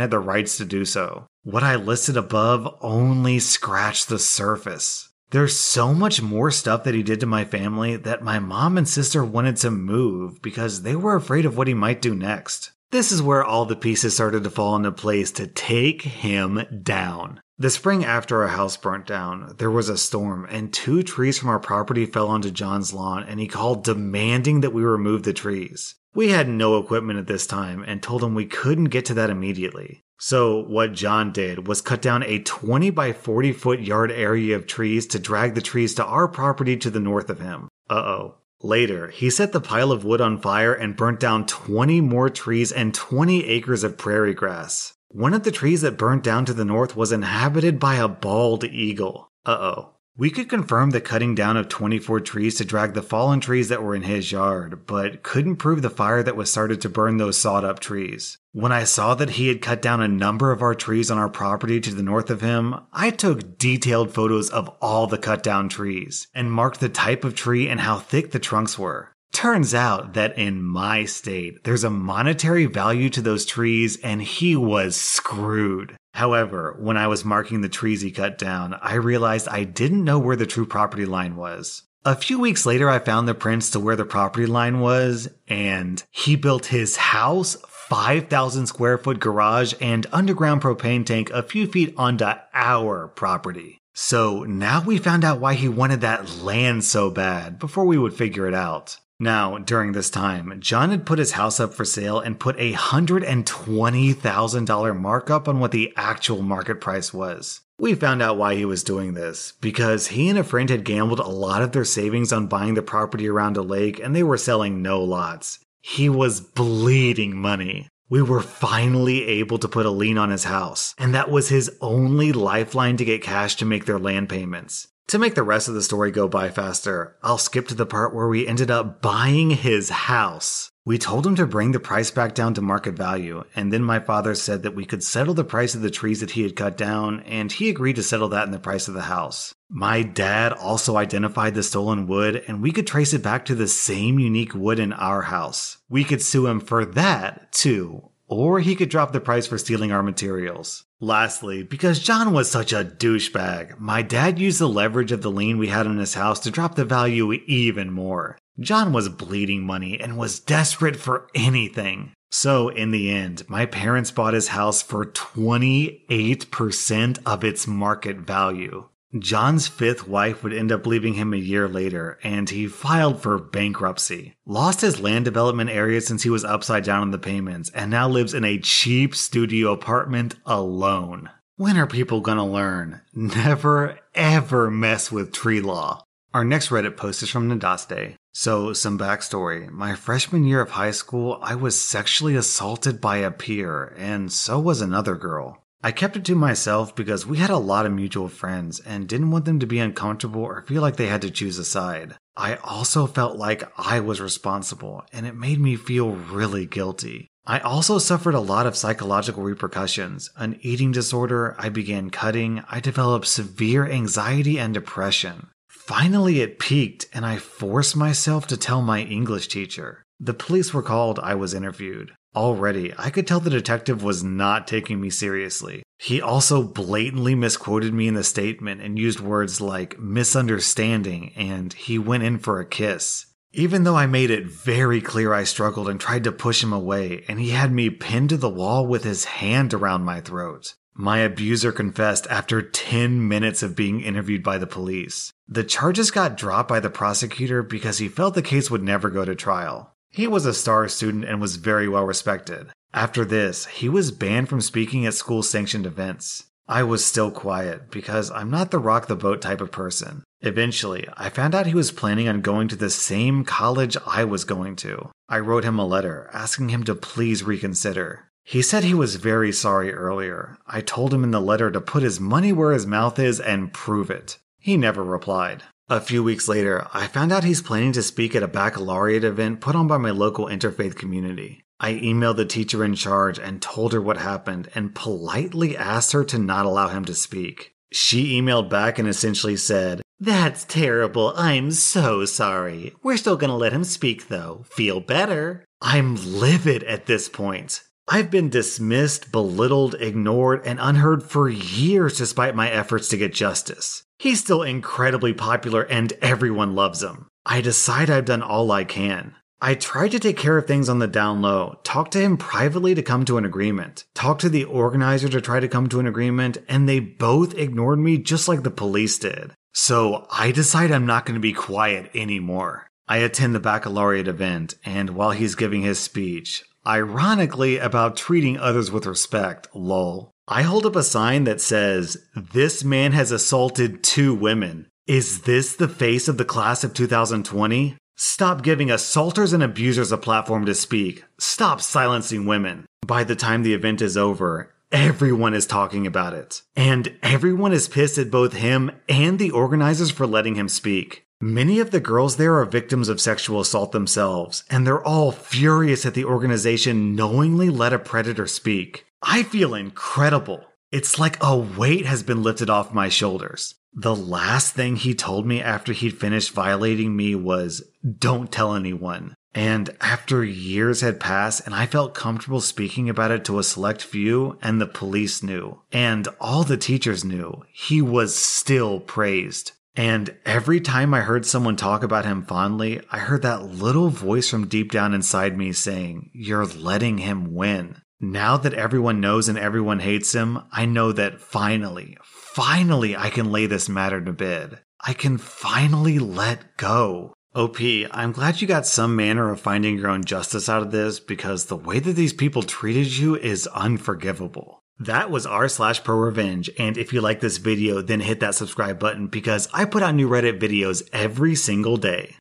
had 0.00 0.12
the 0.12 0.20
rights 0.20 0.58
to 0.58 0.64
do 0.64 0.84
so. 0.84 1.26
What 1.42 1.64
I 1.64 1.74
listed 1.74 2.16
above 2.16 2.72
only 2.80 3.40
scratched 3.40 4.08
the 4.08 4.20
surface. 4.20 5.08
There's 5.32 5.58
so 5.58 5.94
much 5.94 6.20
more 6.20 6.50
stuff 6.50 6.84
that 6.84 6.94
he 6.94 7.02
did 7.02 7.20
to 7.20 7.26
my 7.26 7.46
family 7.46 7.96
that 7.96 8.22
my 8.22 8.38
mom 8.38 8.76
and 8.76 8.86
sister 8.86 9.24
wanted 9.24 9.56
to 9.56 9.70
move 9.70 10.42
because 10.42 10.82
they 10.82 10.94
were 10.94 11.16
afraid 11.16 11.46
of 11.46 11.56
what 11.56 11.68
he 11.68 11.72
might 11.72 12.02
do 12.02 12.14
next. 12.14 12.72
This 12.90 13.10
is 13.10 13.22
where 13.22 13.42
all 13.42 13.64
the 13.64 13.74
pieces 13.74 14.12
started 14.12 14.44
to 14.44 14.50
fall 14.50 14.76
into 14.76 14.92
place 14.92 15.30
to 15.32 15.46
take 15.46 16.02
him 16.02 16.66
down. 16.82 17.40
The 17.56 17.70
spring 17.70 18.04
after 18.04 18.42
our 18.42 18.48
house 18.48 18.76
burnt 18.76 19.06
down, 19.06 19.54
there 19.56 19.70
was 19.70 19.88
a 19.88 19.96
storm, 19.96 20.46
and 20.50 20.70
two 20.70 21.02
trees 21.02 21.38
from 21.38 21.48
our 21.48 21.60
property 21.60 22.04
fell 22.04 22.28
onto 22.28 22.50
John's 22.50 22.92
lawn, 22.92 23.24
and 23.26 23.40
he 23.40 23.48
called 23.48 23.84
demanding 23.84 24.60
that 24.60 24.74
we 24.74 24.82
remove 24.82 25.22
the 25.22 25.32
trees. 25.32 25.94
We 26.14 26.28
had 26.28 26.46
no 26.46 26.76
equipment 26.76 27.18
at 27.18 27.26
this 27.26 27.46
time 27.46 27.82
and 27.86 28.02
told 28.02 28.22
him 28.22 28.34
we 28.34 28.44
couldn't 28.44 28.90
get 28.90 29.06
to 29.06 29.14
that 29.14 29.30
immediately. 29.30 30.04
So, 30.24 30.62
what 30.62 30.92
John 30.92 31.32
did 31.32 31.66
was 31.66 31.80
cut 31.80 32.00
down 32.00 32.22
a 32.22 32.38
20 32.38 32.90
by 32.90 33.12
40 33.12 33.50
foot 33.50 33.80
yard 33.80 34.12
area 34.12 34.54
of 34.54 34.68
trees 34.68 35.04
to 35.08 35.18
drag 35.18 35.56
the 35.56 35.60
trees 35.60 35.96
to 35.96 36.04
our 36.04 36.28
property 36.28 36.76
to 36.76 36.90
the 36.90 37.00
north 37.00 37.28
of 37.28 37.40
him. 37.40 37.66
Uh 37.90 37.94
oh. 37.94 38.34
Later, 38.62 39.08
he 39.08 39.30
set 39.30 39.50
the 39.50 39.60
pile 39.60 39.90
of 39.90 40.04
wood 40.04 40.20
on 40.20 40.40
fire 40.40 40.72
and 40.72 40.96
burnt 40.96 41.18
down 41.18 41.44
20 41.46 42.00
more 42.02 42.30
trees 42.30 42.70
and 42.70 42.94
20 42.94 43.46
acres 43.46 43.82
of 43.82 43.98
prairie 43.98 44.32
grass. 44.32 44.94
One 45.08 45.34
of 45.34 45.42
the 45.42 45.50
trees 45.50 45.80
that 45.80 45.98
burnt 45.98 46.22
down 46.22 46.44
to 46.44 46.54
the 46.54 46.64
north 46.64 46.94
was 46.94 47.10
inhabited 47.10 47.80
by 47.80 47.96
a 47.96 48.06
bald 48.06 48.62
eagle. 48.62 49.28
Uh 49.44 49.58
oh. 49.60 49.91
We 50.14 50.28
could 50.28 50.50
confirm 50.50 50.90
the 50.90 51.00
cutting 51.00 51.34
down 51.34 51.56
of 51.56 51.70
24 51.70 52.20
trees 52.20 52.56
to 52.56 52.66
drag 52.66 52.92
the 52.92 53.02
fallen 53.02 53.40
trees 53.40 53.70
that 53.70 53.82
were 53.82 53.94
in 53.94 54.02
his 54.02 54.30
yard, 54.30 54.86
but 54.86 55.22
couldn't 55.22 55.56
prove 55.56 55.80
the 55.80 55.88
fire 55.88 56.22
that 56.22 56.36
was 56.36 56.50
started 56.50 56.82
to 56.82 56.90
burn 56.90 57.16
those 57.16 57.38
sawed 57.38 57.64
up 57.64 57.80
trees. 57.80 58.36
When 58.52 58.72
I 58.72 58.84
saw 58.84 59.14
that 59.14 59.30
he 59.30 59.48
had 59.48 59.62
cut 59.62 59.80
down 59.80 60.02
a 60.02 60.08
number 60.08 60.52
of 60.52 60.60
our 60.60 60.74
trees 60.74 61.10
on 61.10 61.16
our 61.16 61.30
property 61.30 61.80
to 61.80 61.94
the 61.94 62.02
north 62.02 62.28
of 62.28 62.42
him, 62.42 62.74
I 62.92 63.08
took 63.08 63.56
detailed 63.56 64.12
photos 64.12 64.50
of 64.50 64.68
all 64.82 65.06
the 65.06 65.16
cut 65.16 65.42
down 65.42 65.70
trees 65.70 66.28
and 66.34 66.52
marked 66.52 66.80
the 66.80 66.90
type 66.90 67.24
of 67.24 67.34
tree 67.34 67.66
and 67.66 67.80
how 67.80 67.98
thick 67.98 68.32
the 68.32 68.38
trunks 68.38 68.78
were. 68.78 69.12
Turns 69.32 69.74
out 69.74 70.12
that 70.12 70.36
in 70.36 70.62
my 70.62 71.06
state, 71.06 71.64
there's 71.64 71.84
a 71.84 71.90
monetary 71.90 72.66
value 72.66 73.08
to 73.08 73.22
those 73.22 73.46
trees, 73.46 73.96
and 74.02 74.20
he 74.20 74.56
was 74.56 74.94
screwed. 74.94 75.96
However, 76.22 76.76
when 76.78 76.96
I 76.96 77.08
was 77.08 77.24
marking 77.24 77.62
the 77.62 77.68
trees 77.68 78.00
he 78.00 78.12
cut 78.12 78.38
down, 78.38 78.78
I 78.80 78.94
realized 78.94 79.48
I 79.48 79.64
didn't 79.64 80.04
know 80.04 80.20
where 80.20 80.36
the 80.36 80.46
true 80.46 80.64
property 80.64 81.04
line 81.04 81.34
was. 81.34 81.82
A 82.04 82.14
few 82.14 82.38
weeks 82.38 82.64
later, 82.64 82.88
I 82.88 83.00
found 83.00 83.26
the 83.26 83.34
prints 83.34 83.70
to 83.70 83.80
where 83.80 83.96
the 83.96 84.04
property 84.04 84.46
line 84.46 84.78
was, 84.78 85.28
and 85.48 86.00
he 86.12 86.36
built 86.36 86.66
his 86.66 86.94
house, 86.94 87.56
5,000 87.66 88.68
square 88.68 88.98
foot 88.98 89.18
garage, 89.18 89.74
and 89.80 90.06
underground 90.12 90.62
propane 90.62 91.04
tank 91.04 91.28
a 91.30 91.42
few 91.42 91.66
feet 91.66 91.92
onto 91.96 92.26
our 92.54 93.08
property. 93.08 93.80
So 93.92 94.44
now 94.44 94.80
we 94.80 94.98
found 94.98 95.24
out 95.24 95.40
why 95.40 95.54
he 95.54 95.68
wanted 95.68 96.02
that 96.02 96.36
land 96.36 96.84
so 96.84 97.10
bad 97.10 97.58
before 97.58 97.84
we 97.84 97.98
would 97.98 98.14
figure 98.14 98.46
it 98.46 98.54
out. 98.54 99.00
Now, 99.22 99.56
during 99.58 99.92
this 99.92 100.10
time, 100.10 100.58
John 100.58 100.90
had 100.90 101.06
put 101.06 101.20
his 101.20 101.30
house 101.32 101.60
up 101.60 101.74
for 101.74 101.84
sale 101.84 102.18
and 102.18 102.40
put 102.40 102.58
a 102.58 102.72
$120,000 102.72 104.98
markup 104.98 105.46
on 105.46 105.60
what 105.60 105.70
the 105.70 105.92
actual 105.96 106.42
market 106.42 106.80
price 106.80 107.14
was. 107.14 107.60
We 107.78 107.94
found 107.94 108.20
out 108.20 108.36
why 108.36 108.56
he 108.56 108.64
was 108.64 108.82
doing 108.82 109.14
this 109.14 109.52
because 109.60 110.08
he 110.08 110.28
and 110.28 110.36
a 110.36 110.42
friend 110.42 110.68
had 110.68 110.84
gambled 110.84 111.20
a 111.20 111.28
lot 111.28 111.62
of 111.62 111.70
their 111.70 111.84
savings 111.84 112.32
on 112.32 112.48
buying 112.48 112.74
the 112.74 112.82
property 112.82 113.28
around 113.28 113.56
a 113.56 113.62
lake 113.62 114.00
and 114.00 114.16
they 114.16 114.24
were 114.24 114.36
selling 114.36 114.82
no 114.82 115.00
lots. 115.00 115.60
He 115.82 116.08
was 116.08 116.40
bleeding 116.40 117.36
money. 117.36 117.86
We 118.08 118.22
were 118.22 118.42
finally 118.42 119.24
able 119.24 119.58
to 119.58 119.68
put 119.68 119.86
a 119.86 119.90
lien 119.90 120.18
on 120.18 120.30
his 120.30 120.42
house, 120.44 120.94
and 120.98 121.14
that 121.14 121.30
was 121.30 121.48
his 121.48 121.70
only 121.80 122.32
lifeline 122.32 122.96
to 122.96 123.04
get 123.04 123.22
cash 123.22 123.54
to 123.56 123.64
make 123.64 123.84
their 123.84 124.00
land 124.00 124.28
payments. 124.28 124.88
To 125.12 125.18
make 125.18 125.34
the 125.34 125.42
rest 125.42 125.68
of 125.68 125.74
the 125.74 125.82
story 125.82 126.10
go 126.10 126.26
by 126.26 126.48
faster, 126.48 127.18
I'll 127.22 127.36
skip 127.36 127.68
to 127.68 127.74
the 127.74 127.84
part 127.84 128.14
where 128.14 128.28
we 128.28 128.48
ended 128.48 128.70
up 128.70 129.02
buying 129.02 129.50
his 129.50 129.90
house. 129.90 130.70
We 130.86 130.96
told 130.96 131.26
him 131.26 131.34
to 131.36 131.46
bring 131.46 131.72
the 131.72 131.80
price 131.80 132.10
back 132.10 132.34
down 132.34 132.54
to 132.54 132.62
market 132.62 132.94
value, 132.94 133.44
and 133.54 133.70
then 133.70 133.84
my 133.84 134.00
father 134.00 134.34
said 134.34 134.62
that 134.62 134.74
we 134.74 134.86
could 134.86 135.04
settle 135.04 135.34
the 135.34 135.44
price 135.44 135.74
of 135.74 135.82
the 135.82 135.90
trees 135.90 136.20
that 136.20 136.30
he 136.30 136.44
had 136.44 136.56
cut 136.56 136.78
down, 136.78 137.20
and 137.24 137.52
he 137.52 137.68
agreed 137.68 137.96
to 137.96 138.02
settle 138.02 138.30
that 138.30 138.46
in 138.46 138.52
the 138.52 138.58
price 138.58 138.88
of 138.88 138.94
the 138.94 139.02
house. 139.02 139.54
My 139.68 140.00
dad 140.00 140.54
also 140.54 140.96
identified 140.96 141.52
the 141.52 141.62
stolen 141.62 142.06
wood, 142.06 142.42
and 142.48 142.62
we 142.62 142.72
could 142.72 142.86
trace 142.86 143.12
it 143.12 143.22
back 143.22 143.44
to 143.44 143.54
the 143.54 143.68
same 143.68 144.18
unique 144.18 144.54
wood 144.54 144.78
in 144.78 144.94
our 144.94 145.20
house. 145.20 145.76
We 145.90 146.04
could 146.04 146.22
sue 146.22 146.46
him 146.46 146.58
for 146.58 146.86
that, 146.86 147.52
too, 147.52 148.08
or 148.28 148.60
he 148.60 148.74
could 148.74 148.88
drop 148.88 149.12
the 149.12 149.20
price 149.20 149.46
for 149.46 149.58
stealing 149.58 149.92
our 149.92 150.02
materials. 150.02 150.86
Lastly, 151.02 151.62
because 151.64 151.98
John 151.98 152.32
was 152.32 152.48
such 152.48 152.72
a 152.72 152.84
douchebag, 152.84 153.80
my 153.80 154.02
dad 154.02 154.38
used 154.38 154.60
the 154.60 154.68
leverage 154.68 155.10
of 155.10 155.20
the 155.20 155.32
lien 155.32 155.58
we 155.58 155.66
had 155.66 155.88
on 155.88 155.98
his 155.98 156.14
house 156.14 156.38
to 156.40 156.52
drop 156.52 156.76
the 156.76 156.84
value 156.84 157.32
even 157.32 157.90
more. 157.90 158.38
John 158.60 158.92
was 158.92 159.08
bleeding 159.08 159.66
money 159.66 159.98
and 159.98 160.16
was 160.16 160.38
desperate 160.38 160.94
for 160.94 161.26
anything. 161.34 162.12
So, 162.30 162.68
in 162.68 162.92
the 162.92 163.10
end, 163.10 163.42
my 163.48 163.66
parents 163.66 164.12
bought 164.12 164.34
his 164.34 164.46
house 164.48 164.80
for 164.80 165.04
28% 165.04 167.18
of 167.26 167.42
its 167.42 167.66
market 167.66 168.18
value. 168.18 168.88
John's 169.18 169.66
fifth 169.66 170.08
wife 170.08 170.42
would 170.42 170.54
end 170.54 170.72
up 170.72 170.86
leaving 170.86 171.14
him 171.14 171.34
a 171.34 171.38
year 171.38 171.68
later, 171.68 172.18
and 172.22 172.48
he 172.48 172.66
filed 172.66 173.20
for 173.20 173.38
bankruptcy. 173.38 174.34
Lost 174.46 174.80
his 174.80 175.00
land 175.00 175.24
development 175.26 175.68
area 175.68 176.00
since 176.00 176.22
he 176.22 176.30
was 176.30 176.44
upside 176.44 176.84
down 176.84 177.02
on 177.02 177.10
the 177.10 177.18
payments, 177.18 177.70
and 177.70 177.90
now 177.90 178.08
lives 178.08 178.32
in 178.32 178.44
a 178.44 178.58
cheap 178.58 179.14
studio 179.14 179.72
apartment 179.72 180.36
alone. 180.46 181.28
When 181.56 181.76
are 181.76 181.86
people 181.86 182.22
gonna 182.22 182.46
learn? 182.46 183.02
Never 183.12 183.98
ever 184.14 184.70
mess 184.70 185.12
with 185.12 185.32
tree 185.32 185.60
law. 185.60 186.04
Our 186.32 186.44
next 186.44 186.68
Reddit 186.68 186.96
post 186.96 187.22
is 187.22 187.28
from 187.28 187.50
Nadaste. 187.50 188.14
So, 188.32 188.72
some 188.72 188.98
backstory. 188.98 189.70
My 189.70 189.94
freshman 189.94 190.44
year 190.44 190.62
of 190.62 190.70
high 190.70 190.90
school, 190.92 191.38
I 191.42 191.54
was 191.54 191.78
sexually 191.78 192.34
assaulted 192.34 192.98
by 192.98 193.18
a 193.18 193.30
peer, 193.30 193.94
and 193.98 194.32
so 194.32 194.58
was 194.58 194.80
another 194.80 195.14
girl. 195.14 195.61
I 195.84 195.90
kept 195.90 196.16
it 196.16 196.24
to 196.26 196.36
myself 196.36 196.94
because 196.94 197.26
we 197.26 197.38
had 197.38 197.50
a 197.50 197.56
lot 197.56 197.86
of 197.86 197.92
mutual 197.92 198.28
friends 198.28 198.78
and 198.78 199.08
didn't 199.08 199.32
want 199.32 199.46
them 199.46 199.58
to 199.58 199.66
be 199.66 199.80
uncomfortable 199.80 200.42
or 200.42 200.62
feel 200.62 200.80
like 200.80 200.94
they 200.94 201.08
had 201.08 201.22
to 201.22 201.30
choose 201.30 201.58
a 201.58 201.64
side. 201.64 202.14
I 202.36 202.54
also 202.56 203.08
felt 203.08 203.36
like 203.36 203.64
I 203.76 203.98
was 203.98 204.20
responsible 204.20 205.04
and 205.12 205.26
it 205.26 205.34
made 205.34 205.58
me 205.58 205.74
feel 205.74 206.10
really 206.10 206.66
guilty. 206.66 207.26
I 207.44 207.58
also 207.58 207.98
suffered 207.98 208.34
a 208.34 208.40
lot 208.40 208.66
of 208.66 208.76
psychological 208.76 209.42
repercussions. 209.42 210.30
An 210.36 210.56
eating 210.60 210.92
disorder, 210.92 211.56
I 211.58 211.68
began 211.68 212.10
cutting, 212.10 212.62
I 212.70 212.78
developed 212.78 213.26
severe 213.26 213.84
anxiety 213.84 214.60
and 214.60 214.72
depression. 214.72 215.48
Finally, 215.68 216.40
it 216.40 216.60
peaked 216.60 217.06
and 217.12 217.26
I 217.26 217.38
forced 217.38 217.96
myself 217.96 218.46
to 218.46 218.56
tell 218.56 218.82
my 218.82 219.00
English 219.00 219.48
teacher. 219.48 220.04
The 220.20 220.34
police 220.34 220.72
were 220.72 220.84
called, 220.84 221.18
I 221.18 221.34
was 221.34 221.54
interviewed. 221.54 222.12
Already, 222.34 222.94
I 222.96 223.10
could 223.10 223.26
tell 223.26 223.40
the 223.40 223.50
detective 223.50 224.02
was 224.02 224.24
not 224.24 224.66
taking 224.66 225.00
me 225.00 225.10
seriously. 225.10 225.82
He 225.98 226.20
also 226.20 226.62
blatantly 226.62 227.34
misquoted 227.34 227.92
me 227.92 228.08
in 228.08 228.14
the 228.14 228.24
statement 228.24 228.80
and 228.80 228.98
used 228.98 229.20
words 229.20 229.60
like 229.60 229.98
misunderstanding 229.98 231.32
and 231.36 231.72
he 231.72 231.98
went 231.98 232.22
in 232.22 232.38
for 232.38 232.58
a 232.58 232.66
kiss. 232.66 233.26
Even 233.52 233.84
though 233.84 233.96
I 233.96 234.06
made 234.06 234.30
it 234.30 234.46
very 234.46 235.02
clear 235.02 235.34
I 235.34 235.44
struggled 235.44 235.88
and 235.88 236.00
tried 236.00 236.24
to 236.24 236.32
push 236.32 236.62
him 236.62 236.72
away, 236.72 237.24
and 237.28 237.38
he 237.38 237.50
had 237.50 237.70
me 237.70 237.90
pinned 237.90 238.30
to 238.30 238.38
the 238.38 238.48
wall 238.48 238.86
with 238.86 239.04
his 239.04 239.26
hand 239.26 239.74
around 239.74 240.04
my 240.04 240.22
throat. 240.22 240.74
My 240.94 241.18
abuser 241.18 241.70
confessed 241.70 242.26
after 242.30 242.62
10 242.62 243.28
minutes 243.28 243.62
of 243.62 243.76
being 243.76 244.00
interviewed 244.00 244.42
by 244.42 244.56
the 244.56 244.66
police. 244.66 245.32
The 245.46 245.64
charges 245.64 246.10
got 246.10 246.36
dropped 246.36 246.68
by 246.68 246.80
the 246.80 246.90
prosecutor 246.90 247.62
because 247.62 247.98
he 247.98 248.08
felt 248.08 248.34
the 248.34 248.42
case 248.42 248.70
would 248.70 248.82
never 248.82 249.10
go 249.10 249.24
to 249.24 249.34
trial. 249.34 249.91
He 250.12 250.26
was 250.26 250.44
a 250.44 250.52
star 250.52 250.88
student 250.88 251.24
and 251.24 251.40
was 251.40 251.56
very 251.56 251.88
well 251.88 252.04
respected. 252.04 252.68
After 252.92 253.24
this, 253.24 253.64
he 253.66 253.88
was 253.88 254.12
banned 254.12 254.50
from 254.50 254.60
speaking 254.60 255.06
at 255.06 255.14
school 255.14 255.42
sanctioned 255.42 255.86
events. 255.86 256.44
I 256.68 256.82
was 256.82 257.02
still 257.02 257.30
quiet 257.30 257.90
because 257.90 258.30
I'm 258.30 258.50
not 258.50 258.70
the 258.70 258.78
rock 258.78 259.06
the 259.06 259.16
boat 259.16 259.40
type 259.40 259.62
of 259.62 259.72
person. 259.72 260.22
Eventually, 260.42 261.08
I 261.16 261.30
found 261.30 261.54
out 261.54 261.66
he 261.66 261.74
was 261.74 261.90
planning 261.92 262.28
on 262.28 262.42
going 262.42 262.68
to 262.68 262.76
the 262.76 262.90
same 262.90 263.42
college 263.44 263.96
I 264.06 264.24
was 264.24 264.44
going 264.44 264.76
to. 264.76 265.10
I 265.30 265.38
wrote 265.38 265.64
him 265.64 265.78
a 265.78 265.86
letter 265.86 266.28
asking 266.34 266.68
him 266.68 266.84
to 266.84 266.94
please 266.94 267.42
reconsider. 267.42 268.28
He 268.44 268.60
said 268.60 268.84
he 268.84 268.94
was 268.94 269.16
very 269.16 269.50
sorry 269.50 269.94
earlier. 269.94 270.58
I 270.66 270.82
told 270.82 271.14
him 271.14 271.24
in 271.24 271.30
the 271.30 271.40
letter 271.40 271.70
to 271.70 271.80
put 271.80 272.02
his 272.02 272.20
money 272.20 272.52
where 272.52 272.72
his 272.72 272.86
mouth 272.86 273.18
is 273.18 273.40
and 273.40 273.72
prove 273.72 274.10
it. 274.10 274.38
He 274.58 274.76
never 274.76 275.02
replied. 275.02 275.62
A 275.88 276.00
few 276.00 276.22
weeks 276.22 276.48
later, 276.48 276.86
I 276.94 277.08
found 277.08 277.32
out 277.32 277.44
he's 277.44 277.60
planning 277.60 277.92
to 277.92 278.02
speak 278.02 278.34
at 278.34 278.42
a 278.42 278.48
baccalaureate 278.48 279.24
event 279.24 279.60
put 279.60 279.74
on 279.74 279.88
by 279.88 279.98
my 279.98 280.10
local 280.10 280.46
interfaith 280.46 280.94
community. 280.94 281.64
I 281.80 281.94
emailed 281.94 282.36
the 282.36 282.44
teacher 282.44 282.84
in 282.84 282.94
charge 282.94 283.38
and 283.38 283.60
told 283.60 283.92
her 283.92 284.00
what 284.00 284.16
happened 284.16 284.70
and 284.74 284.94
politely 284.94 285.76
asked 285.76 286.12
her 286.12 286.24
to 286.24 286.38
not 286.38 286.66
allow 286.66 286.88
him 286.88 287.04
to 287.06 287.14
speak. 287.14 287.74
She 287.92 288.40
emailed 288.40 288.70
back 288.70 288.98
and 288.98 289.08
essentially 289.08 289.56
said, 289.56 290.02
That's 290.20 290.64
terrible. 290.64 291.34
I'm 291.36 291.72
so 291.72 292.24
sorry. 292.26 292.94
We're 293.02 293.16
still 293.16 293.36
gonna 293.36 293.56
let 293.56 293.72
him 293.72 293.84
speak 293.84 294.28
though. 294.28 294.64
Feel 294.70 295.00
better. 295.00 295.64
I'm 295.80 296.14
livid 296.14 296.84
at 296.84 297.06
this 297.06 297.28
point. 297.28 297.82
I've 298.08 298.30
been 298.30 298.48
dismissed, 298.48 299.32
belittled, 299.32 299.96
ignored, 299.98 300.62
and 300.64 300.78
unheard 300.80 301.22
for 301.22 301.48
years 301.48 302.16
despite 302.16 302.54
my 302.54 302.70
efforts 302.70 303.08
to 303.08 303.16
get 303.16 303.34
justice. 303.34 304.04
He's 304.22 304.38
still 304.38 304.62
incredibly 304.62 305.32
popular 305.32 305.82
and 305.82 306.12
everyone 306.22 306.76
loves 306.76 307.02
him. 307.02 307.26
I 307.44 307.60
decide 307.60 308.08
I've 308.08 308.24
done 308.24 308.40
all 308.40 308.70
I 308.70 308.84
can. 308.84 309.34
I 309.60 309.74
tried 309.74 310.12
to 310.12 310.20
take 310.20 310.36
care 310.36 310.56
of 310.56 310.64
things 310.68 310.88
on 310.88 311.00
the 311.00 311.08
down 311.08 311.42
low, 311.42 311.80
talk 311.82 312.12
to 312.12 312.20
him 312.20 312.36
privately 312.36 312.94
to 312.94 313.02
come 313.02 313.24
to 313.24 313.36
an 313.36 313.44
agreement, 313.44 314.04
talk 314.14 314.38
to 314.38 314.48
the 314.48 314.62
organizer 314.62 315.28
to 315.28 315.40
try 315.40 315.58
to 315.58 315.66
come 315.66 315.88
to 315.88 315.98
an 315.98 316.06
agreement, 316.06 316.58
and 316.68 316.88
they 316.88 317.00
both 317.00 317.58
ignored 317.58 317.98
me 317.98 318.16
just 318.16 318.46
like 318.46 318.62
the 318.62 318.70
police 318.70 319.18
did. 319.18 319.54
So 319.72 320.28
I 320.30 320.52
decide 320.52 320.92
I'm 320.92 321.04
not 321.04 321.26
going 321.26 321.34
to 321.34 321.40
be 321.40 321.52
quiet 321.52 322.08
anymore. 322.14 322.86
I 323.08 323.16
attend 323.16 323.56
the 323.56 323.60
baccalaureate 323.60 324.28
event, 324.28 324.76
and 324.84 325.10
while 325.10 325.32
he's 325.32 325.56
giving 325.56 325.82
his 325.82 325.98
speech, 325.98 326.62
Ironically, 326.84 327.78
about 327.78 328.16
treating 328.16 328.58
others 328.58 328.90
with 328.90 329.06
respect, 329.06 329.68
lol. 329.72 330.31
I 330.48 330.62
hold 330.62 330.86
up 330.86 330.96
a 330.96 331.04
sign 331.04 331.44
that 331.44 331.60
says, 331.60 332.16
This 332.34 332.82
man 332.82 333.12
has 333.12 333.30
assaulted 333.30 334.02
two 334.02 334.34
women. 334.34 334.88
Is 335.06 335.42
this 335.42 335.76
the 335.76 335.88
face 335.88 336.26
of 336.26 336.36
the 336.36 336.44
class 336.44 336.82
of 336.82 336.94
2020? 336.94 337.96
Stop 338.16 338.62
giving 338.62 338.90
assaulters 338.90 339.52
and 339.52 339.62
abusers 339.62 340.10
a 340.10 340.18
platform 340.18 340.66
to 340.66 340.74
speak. 340.74 341.24
Stop 341.38 341.80
silencing 341.80 342.44
women. 342.44 342.86
By 343.06 343.22
the 343.22 343.36
time 343.36 343.62
the 343.62 343.74
event 343.74 344.02
is 344.02 344.16
over, 344.16 344.74
everyone 344.90 345.54
is 345.54 345.66
talking 345.66 346.08
about 346.08 346.34
it. 346.34 346.62
And 346.74 347.16
everyone 347.22 347.72
is 347.72 347.88
pissed 347.88 348.18
at 348.18 348.30
both 348.30 348.54
him 348.54 348.90
and 349.08 349.38
the 349.38 349.52
organizers 349.52 350.10
for 350.10 350.26
letting 350.26 350.56
him 350.56 350.68
speak. 350.68 351.24
Many 351.40 351.78
of 351.78 351.92
the 351.92 352.00
girls 352.00 352.36
there 352.36 352.56
are 352.58 352.64
victims 352.64 353.08
of 353.08 353.20
sexual 353.20 353.60
assault 353.60 353.92
themselves, 353.92 354.64
and 354.70 354.86
they're 354.86 355.04
all 355.04 355.32
furious 355.32 356.04
at 356.04 356.14
the 356.14 356.24
organization 356.24 357.14
knowingly 357.14 357.70
let 357.70 357.92
a 357.92 357.98
predator 357.98 358.46
speak. 358.46 359.04
I 359.22 359.44
feel 359.44 359.74
incredible. 359.74 360.64
It's 360.90 361.18
like 361.18 361.38
a 361.40 361.56
weight 361.56 362.06
has 362.06 362.22
been 362.22 362.42
lifted 362.42 362.68
off 362.68 362.92
my 362.92 363.08
shoulders. 363.08 363.76
The 363.94 364.16
last 364.16 364.74
thing 364.74 364.96
he 364.96 365.14
told 365.14 365.46
me 365.46 365.62
after 365.62 365.92
he'd 365.92 366.18
finished 366.18 366.52
violating 366.52 367.14
me 367.14 367.34
was, 367.34 367.82
don't 368.18 368.50
tell 368.50 368.74
anyone. 368.74 369.34
And 369.54 369.94
after 370.00 370.42
years 370.42 371.02
had 371.02 371.20
passed 371.20 371.64
and 371.66 371.74
I 371.74 371.86
felt 371.86 372.14
comfortable 372.14 372.60
speaking 372.60 373.08
about 373.08 373.30
it 373.30 373.44
to 373.44 373.58
a 373.58 373.62
select 373.62 374.02
few 374.02 374.58
and 374.62 374.80
the 374.80 374.86
police 374.86 375.42
knew 375.42 375.82
and 375.92 376.26
all 376.40 376.64
the 376.64 376.78
teachers 376.78 377.24
knew, 377.24 377.62
he 377.70 378.02
was 378.02 378.34
still 378.34 378.98
praised. 378.98 379.72
And 379.94 380.34
every 380.46 380.80
time 380.80 381.12
I 381.12 381.20
heard 381.20 381.44
someone 381.44 381.76
talk 381.76 382.02
about 382.02 382.24
him 382.24 382.44
fondly, 382.44 383.02
I 383.10 383.18
heard 383.18 383.42
that 383.42 383.64
little 383.64 384.08
voice 384.08 384.48
from 384.48 384.68
deep 384.68 384.90
down 384.90 385.12
inside 385.12 385.56
me 385.56 385.72
saying, 385.74 386.30
You're 386.32 386.64
letting 386.64 387.18
him 387.18 387.54
win. 387.54 388.01
Now 388.24 388.56
that 388.56 388.72
everyone 388.74 389.20
knows 389.20 389.48
and 389.48 389.58
everyone 389.58 389.98
hates 389.98 390.32
him, 390.32 390.60
I 390.70 390.86
know 390.86 391.10
that 391.10 391.40
finally, 391.40 392.16
finally, 392.22 393.16
I 393.16 393.30
can 393.30 393.50
lay 393.50 393.66
this 393.66 393.88
matter 393.88 394.20
to 394.20 394.32
bed. 394.32 394.78
I 395.00 395.12
can 395.12 395.38
finally 395.38 396.20
let 396.20 396.76
go. 396.76 397.34
OP, 397.52 397.80
I'm 398.12 398.30
glad 398.30 398.60
you 398.60 398.68
got 398.68 398.86
some 398.86 399.16
manner 399.16 399.50
of 399.50 399.60
finding 399.60 399.98
your 399.98 400.08
own 400.08 400.22
justice 400.22 400.68
out 400.68 400.82
of 400.82 400.92
this 400.92 401.18
because 401.18 401.64
the 401.64 401.76
way 401.76 401.98
that 401.98 402.12
these 402.12 402.32
people 402.32 402.62
treated 402.62 403.08
you 403.08 403.34
is 403.34 403.66
unforgivable. 403.66 404.78
That 405.00 405.28
was 405.28 405.44
r 405.44 405.68
slash 405.68 406.04
pro 406.04 406.16
revenge. 406.16 406.70
And 406.78 406.96
if 406.96 407.12
you 407.12 407.20
like 407.20 407.40
this 407.40 407.56
video, 407.56 408.02
then 408.02 408.20
hit 408.20 408.38
that 408.38 408.54
subscribe 408.54 409.00
button 409.00 409.26
because 409.26 409.68
I 409.74 409.84
put 409.84 410.04
out 410.04 410.14
new 410.14 410.28
Reddit 410.28 410.60
videos 410.60 411.02
every 411.12 411.56
single 411.56 411.96
day. 411.96 412.36